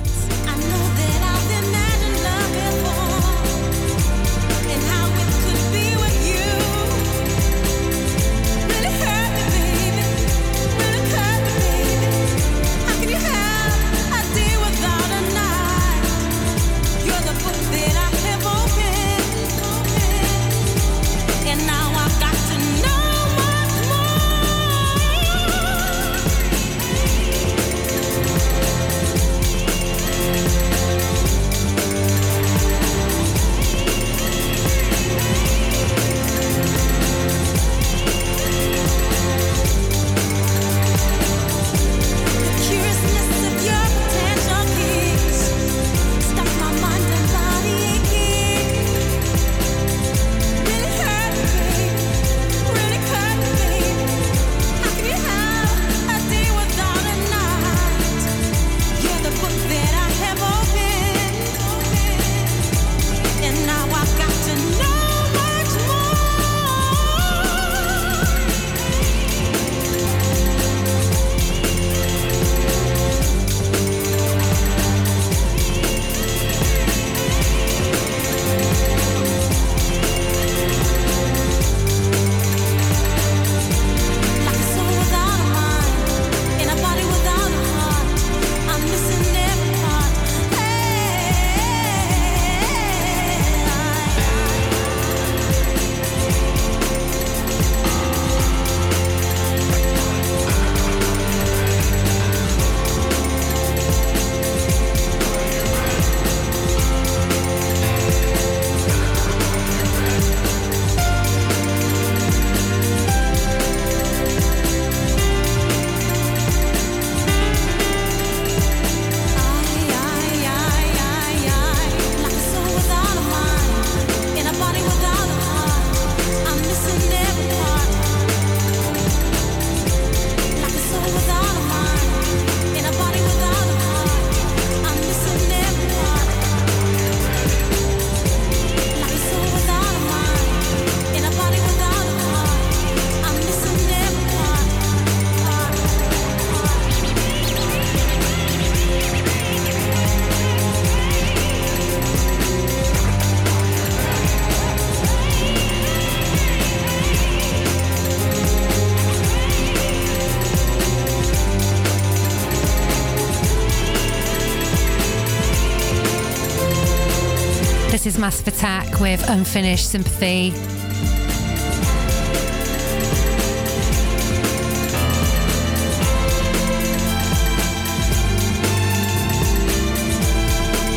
Massive 168.29 168.49
Attack 168.49 169.01
with 169.01 169.27
Unfinished 169.31 169.89
Sympathy. 169.89 170.51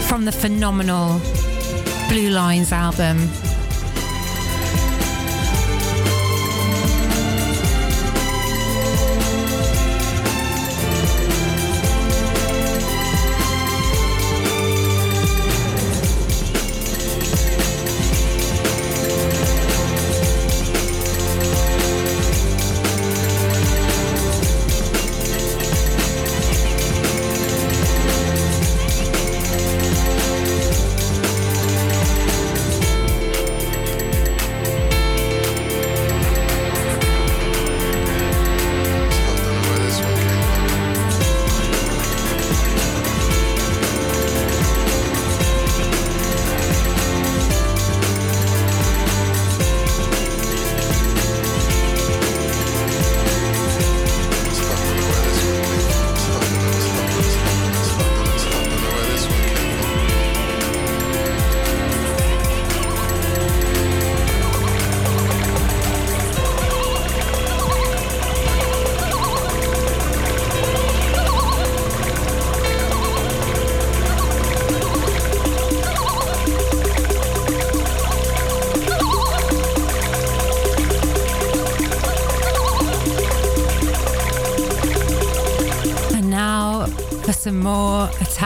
From 0.09 0.25
the 0.25 0.33
phenomenal 0.33 1.21
Blue 2.09 2.31
Lines 2.31 2.73
album. 2.73 3.29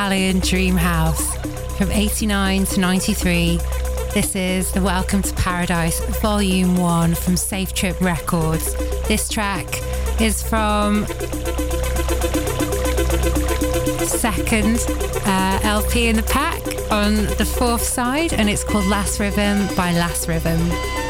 Italian 0.06 0.40
Dream 0.40 0.76
House 0.76 1.36
from 1.80 1.90
89 1.90 2.65
to 2.65 2.80
93. 2.80 3.57
This 4.14 4.36
is 4.36 4.72
the 4.72 4.80
Welcome 4.80 5.23
to 5.23 5.34
Paradise 5.34 5.99
Volume 6.22 6.77
1 6.77 7.15
from 7.15 7.36
Safe 7.36 7.73
Trip 7.73 7.99
Records. 7.99 8.76
This 9.07 9.27
track 9.27 9.65
is 10.22 10.44
from 10.44 11.07
second 14.06 14.77
uh, 15.26 15.60
LP 15.64 16.10
in 16.10 16.18
the 16.18 16.27
pack 16.30 16.61
on 16.91 17.15
the 17.40 17.56
fourth 17.57 17.82
side, 17.82 18.32
and 18.32 18.48
it's 18.48 18.64
called 18.64 18.86
Last 18.86 19.19
Rhythm 19.19 19.65
by 19.76 19.91
Last 19.91 20.27
Rhythm. 20.27 21.05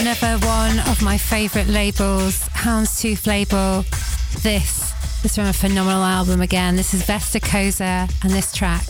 Another 0.00 0.38
one 0.46 0.78
of 0.88 1.02
my 1.02 1.18
favourite 1.18 1.66
labels, 1.66 2.48
Houndstooth 2.54 3.26
label. 3.26 3.84
This 4.40 4.94
is 5.24 5.34
from 5.34 5.44
a 5.44 5.52
phenomenal 5.52 6.02
album 6.02 6.40
again. 6.40 6.74
This 6.76 6.94
is 6.94 7.02
Vesta 7.02 7.38
Koza, 7.38 8.10
and 8.22 8.32
this 8.32 8.50
track 8.50 8.86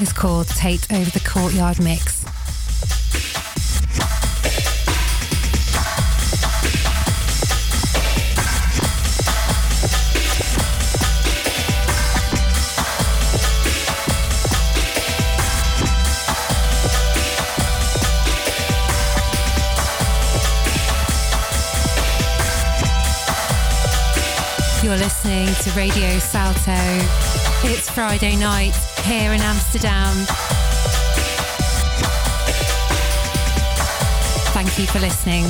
is 0.00 0.12
called 0.12 0.48
Tate 0.48 0.92
Over 0.92 1.10
the 1.10 1.20
Courtyard 1.26 1.80
Mix. 1.80 2.13
To 25.64 25.70
Radio 25.78 26.18
Salto. 26.18 26.72
It's 27.62 27.88
Friday 27.88 28.36
night 28.36 28.74
here 29.02 29.32
in 29.32 29.40
Amsterdam. 29.40 30.14
Thank 34.52 34.78
you 34.78 34.86
for 34.86 34.98
listening. 34.98 35.44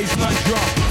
baseline 0.00 0.44
drop. 0.46 0.89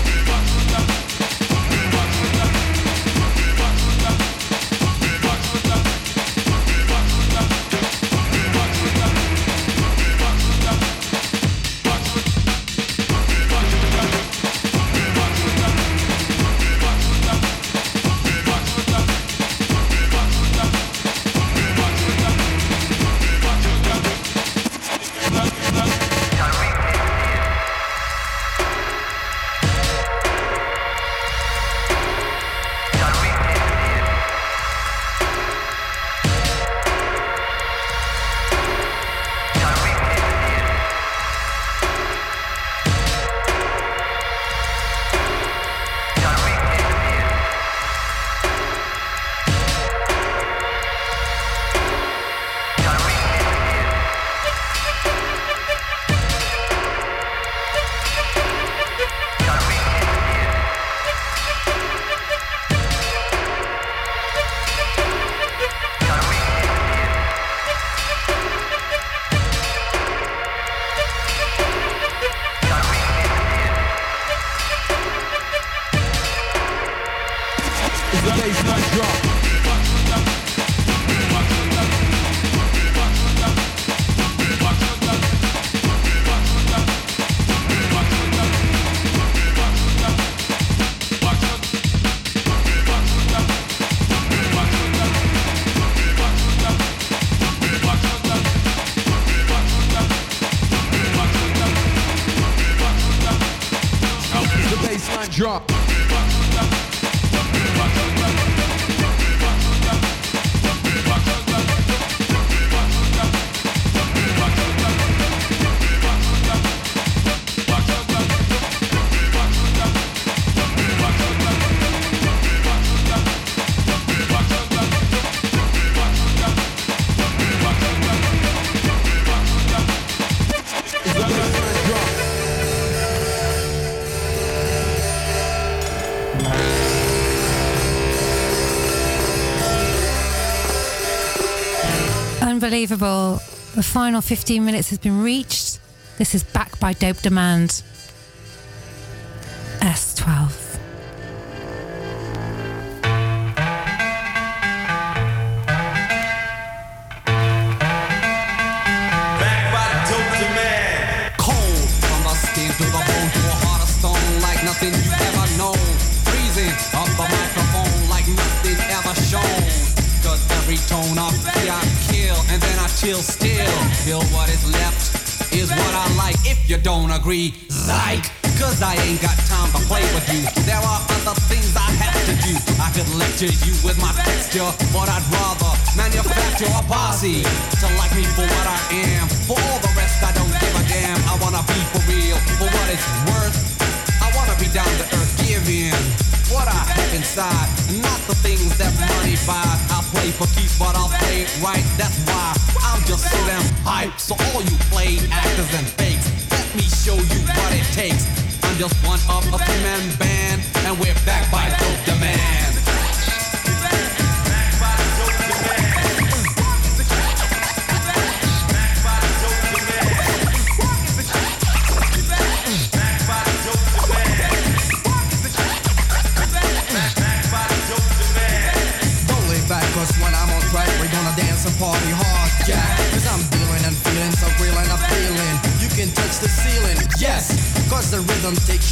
Unbelievable. 142.70 143.41
The 143.74 143.82
final 143.82 144.22
15 144.22 144.64
minutes 144.64 144.91
has 144.91 145.00
been 145.00 145.24
reached. 145.24 145.80
This 146.20 146.36
is 146.36 146.44
back 146.44 146.80
by 146.80 146.94
Dope 146.94 147.18
Demand. 147.18 147.82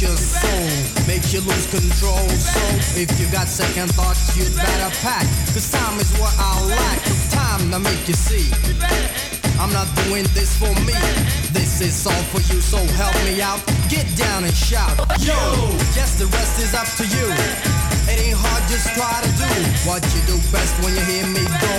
Your 0.00 0.16
soul, 0.16 0.70
makes 1.06 1.32
you 1.32 1.40
lose 1.40 1.66
control. 1.66 2.28
So 2.38 2.62
if 2.94 3.10
you 3.18 3.26
got 3.32 3.48
second 3.48 3.90
thoughts, 3.94 4.36
you'd 4.36 4.54
better 4.54 4.94
pack. 5.02 5.26
Cause 5.50 5.70
time 5.70 5.98
is 5.98 6.10
what 6.18 6.34
I 6.38 6.54
lack. 6.70 6.98
Time 7.30 7.70
to 7.72 7.78
make 7.78 8.06
you 8.06 8.14
see. 8.14 8.46
I'm 9.58 9.72
not 9.72 9.90
doing 10.06 10.22
this 10.38 10.54
for 10.54 10.70
me. 10.86 10.94
This 11.50 11.80
is 11.80 12.06
all 12.06 12.22
for 12.30 12.38
you, 12.46 12.60
so 12.60 12.78
help 12.94 13.14
me 13.26 13.42
out. 13.42 13.58
Get 13.88 14.06
down 14.14 14.44
and 14.44 14.54
shout. 14.54 14.94
Yo! 15.18 15.34
Yes, 15.98 16.14
the 16.18 16.26
rest 16.30 16.62
is 16.62 16.74
up 16.74 16.86
to 17.02 17.04
you. 17.18 17.26
It 18.06 18.22
ain't 18.22 18.38
hard, 18.38 18.62
just 18.70 18.94
try 18.94 19.18
to 19.18 19.30
do 19.34 19.50
what 19.82 20.02
you 20.14 20.22
do 20.30 20.38
best 20.54 20.78
when 20.84 20.94
you 20.94 21.02
hear 21.10 21.26
me 21.26 21.42
go. 21.58 21.74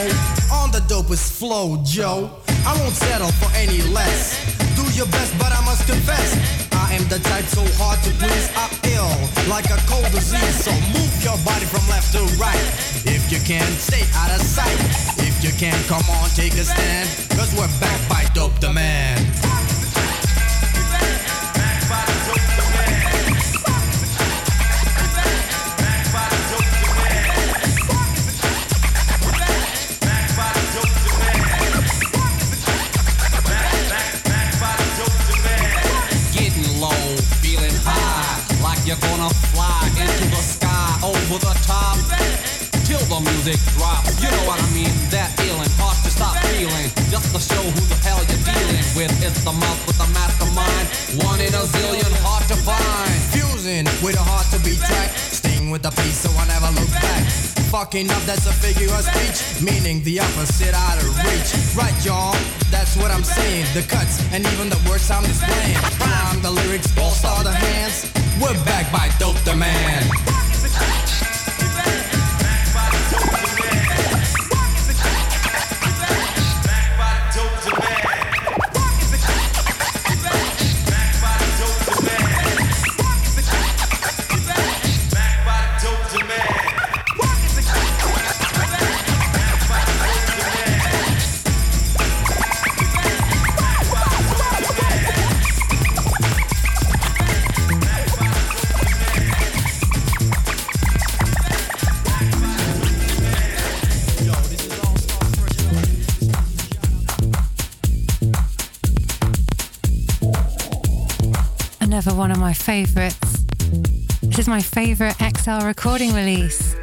On 0.52 0.72
the 0.72 0.84
dopest 0.91 1.40
flow, 1.40 1.80
Joe. 1.86 2.30
I 2.68 2.76
won't 2.82 2.96
settle 2.96 3.32
for 3.40 3.50
any 3.56 3.82
less. 3.96 4.36
Do 4.76 4.84
your 4.91 5.08
best, 5.08 5.38
but 5.40 5.54
I 5.56 5.64
must 5.64 5.88
confess. 5.88 6.59
I 6.90 6.94
am 6.94 7.07
the 7.07 7.20
type 7.20 7.45
so 7.45 7.61
hard 7.78 8.02
to 8.02 8.10
please. 8.18 8.49
I 8.57 8.66
ill 8.98 9.14
like 9.48 9.70
a 9.70 9.78
cold 9.86 10.10
disease. 10.11 10.66
So 10.66 10.72
move 10.90 11.14
your 11.24 11.38
body 11.45 11.66
from 11.66 11.86
left 11.88 12.11
to 12.14 12.22
right. 12.41 12.66
If 13.06 13.32
you 13.32 13.40
can, 13.45 13.70
stay 13.78 14.02
out 14.18 14.32
of 14.34 14.41
sight. 14.41 14.80
If 15.22 15.44
you 15.44 15.52
can, 15.52 15.78
come 15.86 16.03
on, 16.10 16.30
take 16.30 16.53
a 16.53 16.66
stand. 16.66 17.07
Cause 17.38 17.53
we're 17.53 17.70
back 17.80 17.99
by 18.10 18.26
Dope 18.34 18.60
Demand. 18.60 19.22
Getting 19.22 19.49
music 43.50 43.74
drops, 43.74 44.22
you 44.22 44.30
know 44.30 44.46
what 44.46 44.62
I 44.62 44.68
mean? 44.74 44.94
That 45.10 45.34
feeling, 45.42 45.70
hard 45.82 45.98
to 46.06 46.12
stop 46.14 46.38
feeling. 46.54 46.88
Just 47.10 47.34
to 47.34 47.42
show 47.42 47.62
who 47.62 47.82
the 47.90 47.98
hell 48.06 48.22
you're 48.30 48.46
dealing 48.46 48.86
with. 48.94 49.10
It's 49.26 49.42
the 49.42 49.54
mouth 49.54 49.82
with 49.90 49.98
the 49.98 50.10
mastermind. 50.14 50.86
One 51.26 51.42
in 51.42 51.54
a 51.54 51.64
zillion, 51.66 52.14
hard 52.22 52.46
to 52.54 52.58
find. 52.62 53.10
Fusing 53.34 53.90
with 54.06 54.16
a 54.18 54.22
heart 54.22 54.46
to 54.54 54.60
be 54.62 54.78
tracked. 54.78 55.18
Staying 55.18 55.72
with 55.72 55.82
the 55.82 55.90
peace, 55.90 56.22
so 56.22 56.30
I 56.38 56.46
never 56.46 56.70
look 56.78 56.92
back. 57.02 57.26
Fucking 57.74 58.10
up, 58.10 58.22
that's 58.30 58.46
a 58.46 58.54
figure 58.54 58.90
of 58.94 59.06
speech, 59.06 59.62
meaning 59.62 60.04
the 60.04 60.20
opposite 60.22 60.74
out 60.74 60.98
of 61.02 61.10
reach. 61.26 61.50
Right, 61.74 61.94
y'all, 62.06 62.38
that's 62.70 62.98
what 62.98 63.10
I'm 63.10 63.26
saying. 63.26 63.66
The 63.74 63.82
cuts 63.82 64.22
and 64.34 64.46
even 64.46 64.70
the 64.70 64.82
words 64.90 65.10
I'm 65.10 65.26
displaying. 65.26 65.78
Rhyme, 65.98 66.42
the 66.42 66.54
lyrics, 66.54 66.90
all 66.98 67.14
star 67.14 67.44
the 67.44 67.54
hands. 67.54 68.10
We're 68.42 68.58
back 68.66 68.92
by 68.94 69.10
Dope 69.18 69.42
Demand. 69.42 70.06
Another 70.10 70.49
favorites. 112.86 113.44
This 114.22 114.40
is 114.40 114.48
my 114.48 114.62
favorite 114.62 115.16
XL 115.20 115.66
recording 115.66 116.14
release. 116.14 116.76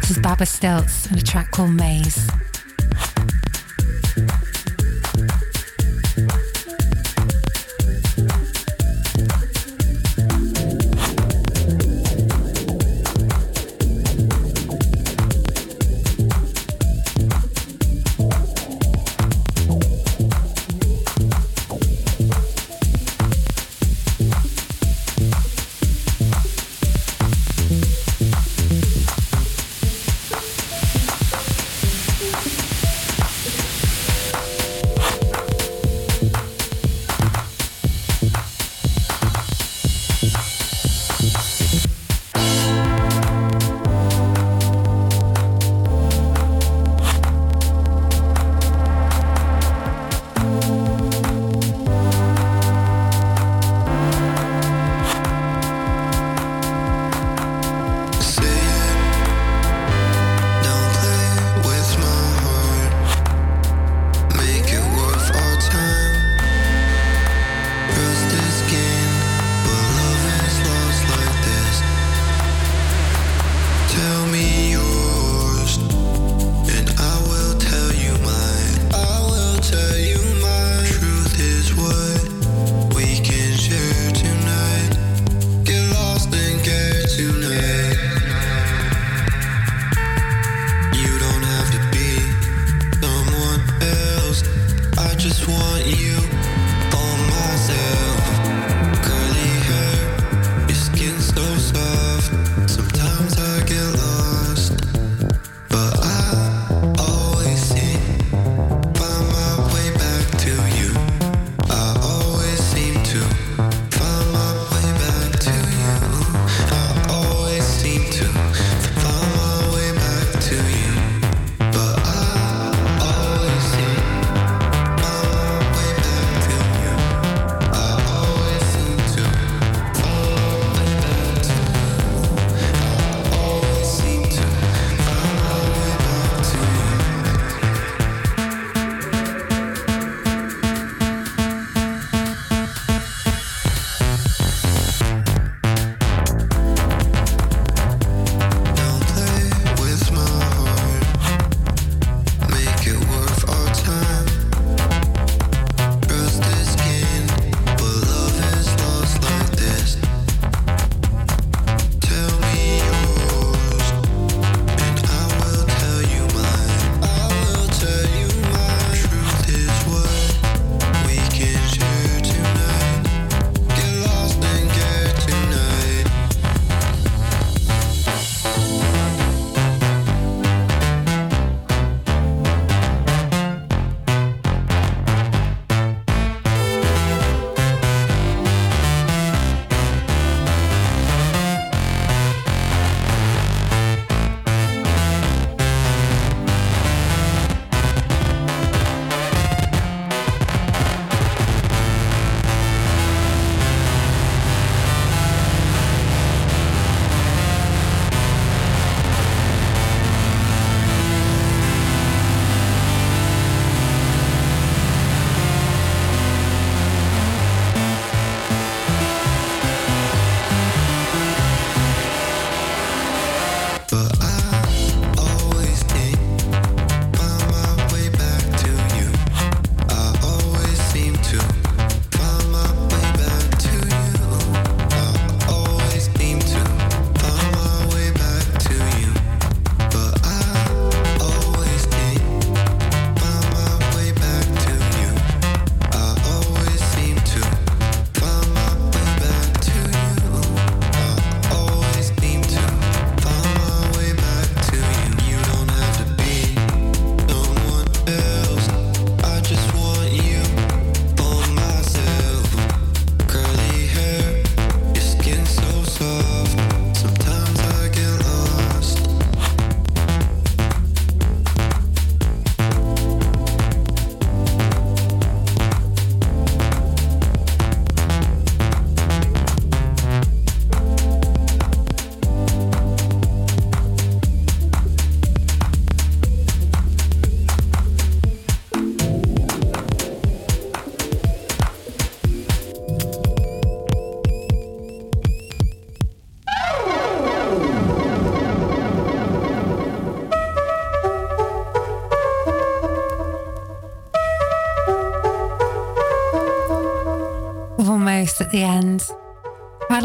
This 0.00 0.12
is 0.12 0.18
Baba 0.18 0.44
Stiltz 0.44 1.10
and 1.10 1.18
a 1.18 1.22
track 1.22 1.50
called 1.50 1.72
Maze. 1.72 2.26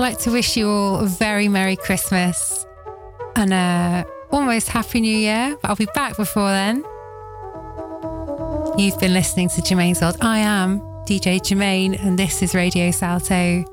Like 0.08 0.20
to 0.20 0.32
wish 0.32 0.56
you 0.56 0.70
all 0.70 1.00
a 1.02 1.06
very 1.06 1.50
Merry 1.50 1.76
Christmas 1.76 2.66
and 3.36 3.52
a 3.54 4.06
almost 4.32 4.70
Happy 4.70 5.02
New 5.02 5.18
Year. 5.18 5.58
But 5.62 5.70
I'll 5.70 5.76
be 5.76 5.86
back 5.94 6.16
before 6.16 6.48
then. 6.48 6.78
You've 8.78 8.98
been 9.02 9.14
listening 9.14 9.50
to 9.50 9.62
Germaine's 9.62 10.00
World. 10.00 10.16
I 10.22 10.38
am 10.38 10.80
DJ 11.10 11.42
Jermaine, 11.42 12.02
and 12.02 12.18
this 12.18 12.42
is 12.42 12.56
Radio 12.56 12.90
Salto. 12.92 13.66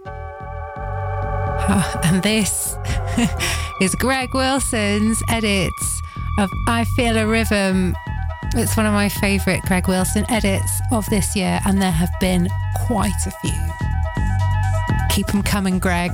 Ah, 1.68 2.00
And 2.02 2.20
this 2.24 2.76
is 3.80 3.94
Greg 3.94 4.34
Wilson's 4.34 5.22
edits 5.28 6.02
of 6.40 6.50
I 6.66 6.84
Feel 6.96 7.16
a 7.16 7.28
Rhythm. 7.28 7.94
It's 8.56 8.76
one 8.76 8.86
of 8.86 8.92
my 8.92 9.08
favourite 9.08 9.62
Greg 9.66 9.86
Wilson 9.86 10.28
edits 10.28 10.80
of 10.90 11.08
this 11.10 11.36
year, 11.36 11.60
and 11.64 11.80
there 11.80 11.92
have 11.92 12.10
been 12.18 12.48
quite 12.88 13.24
a 13.24 13.30
few. 13.30 13.73
Keep 15.14 15.28
them 15.28 15.44
coming, 15.44 15.78
Greg. 15.78 16.10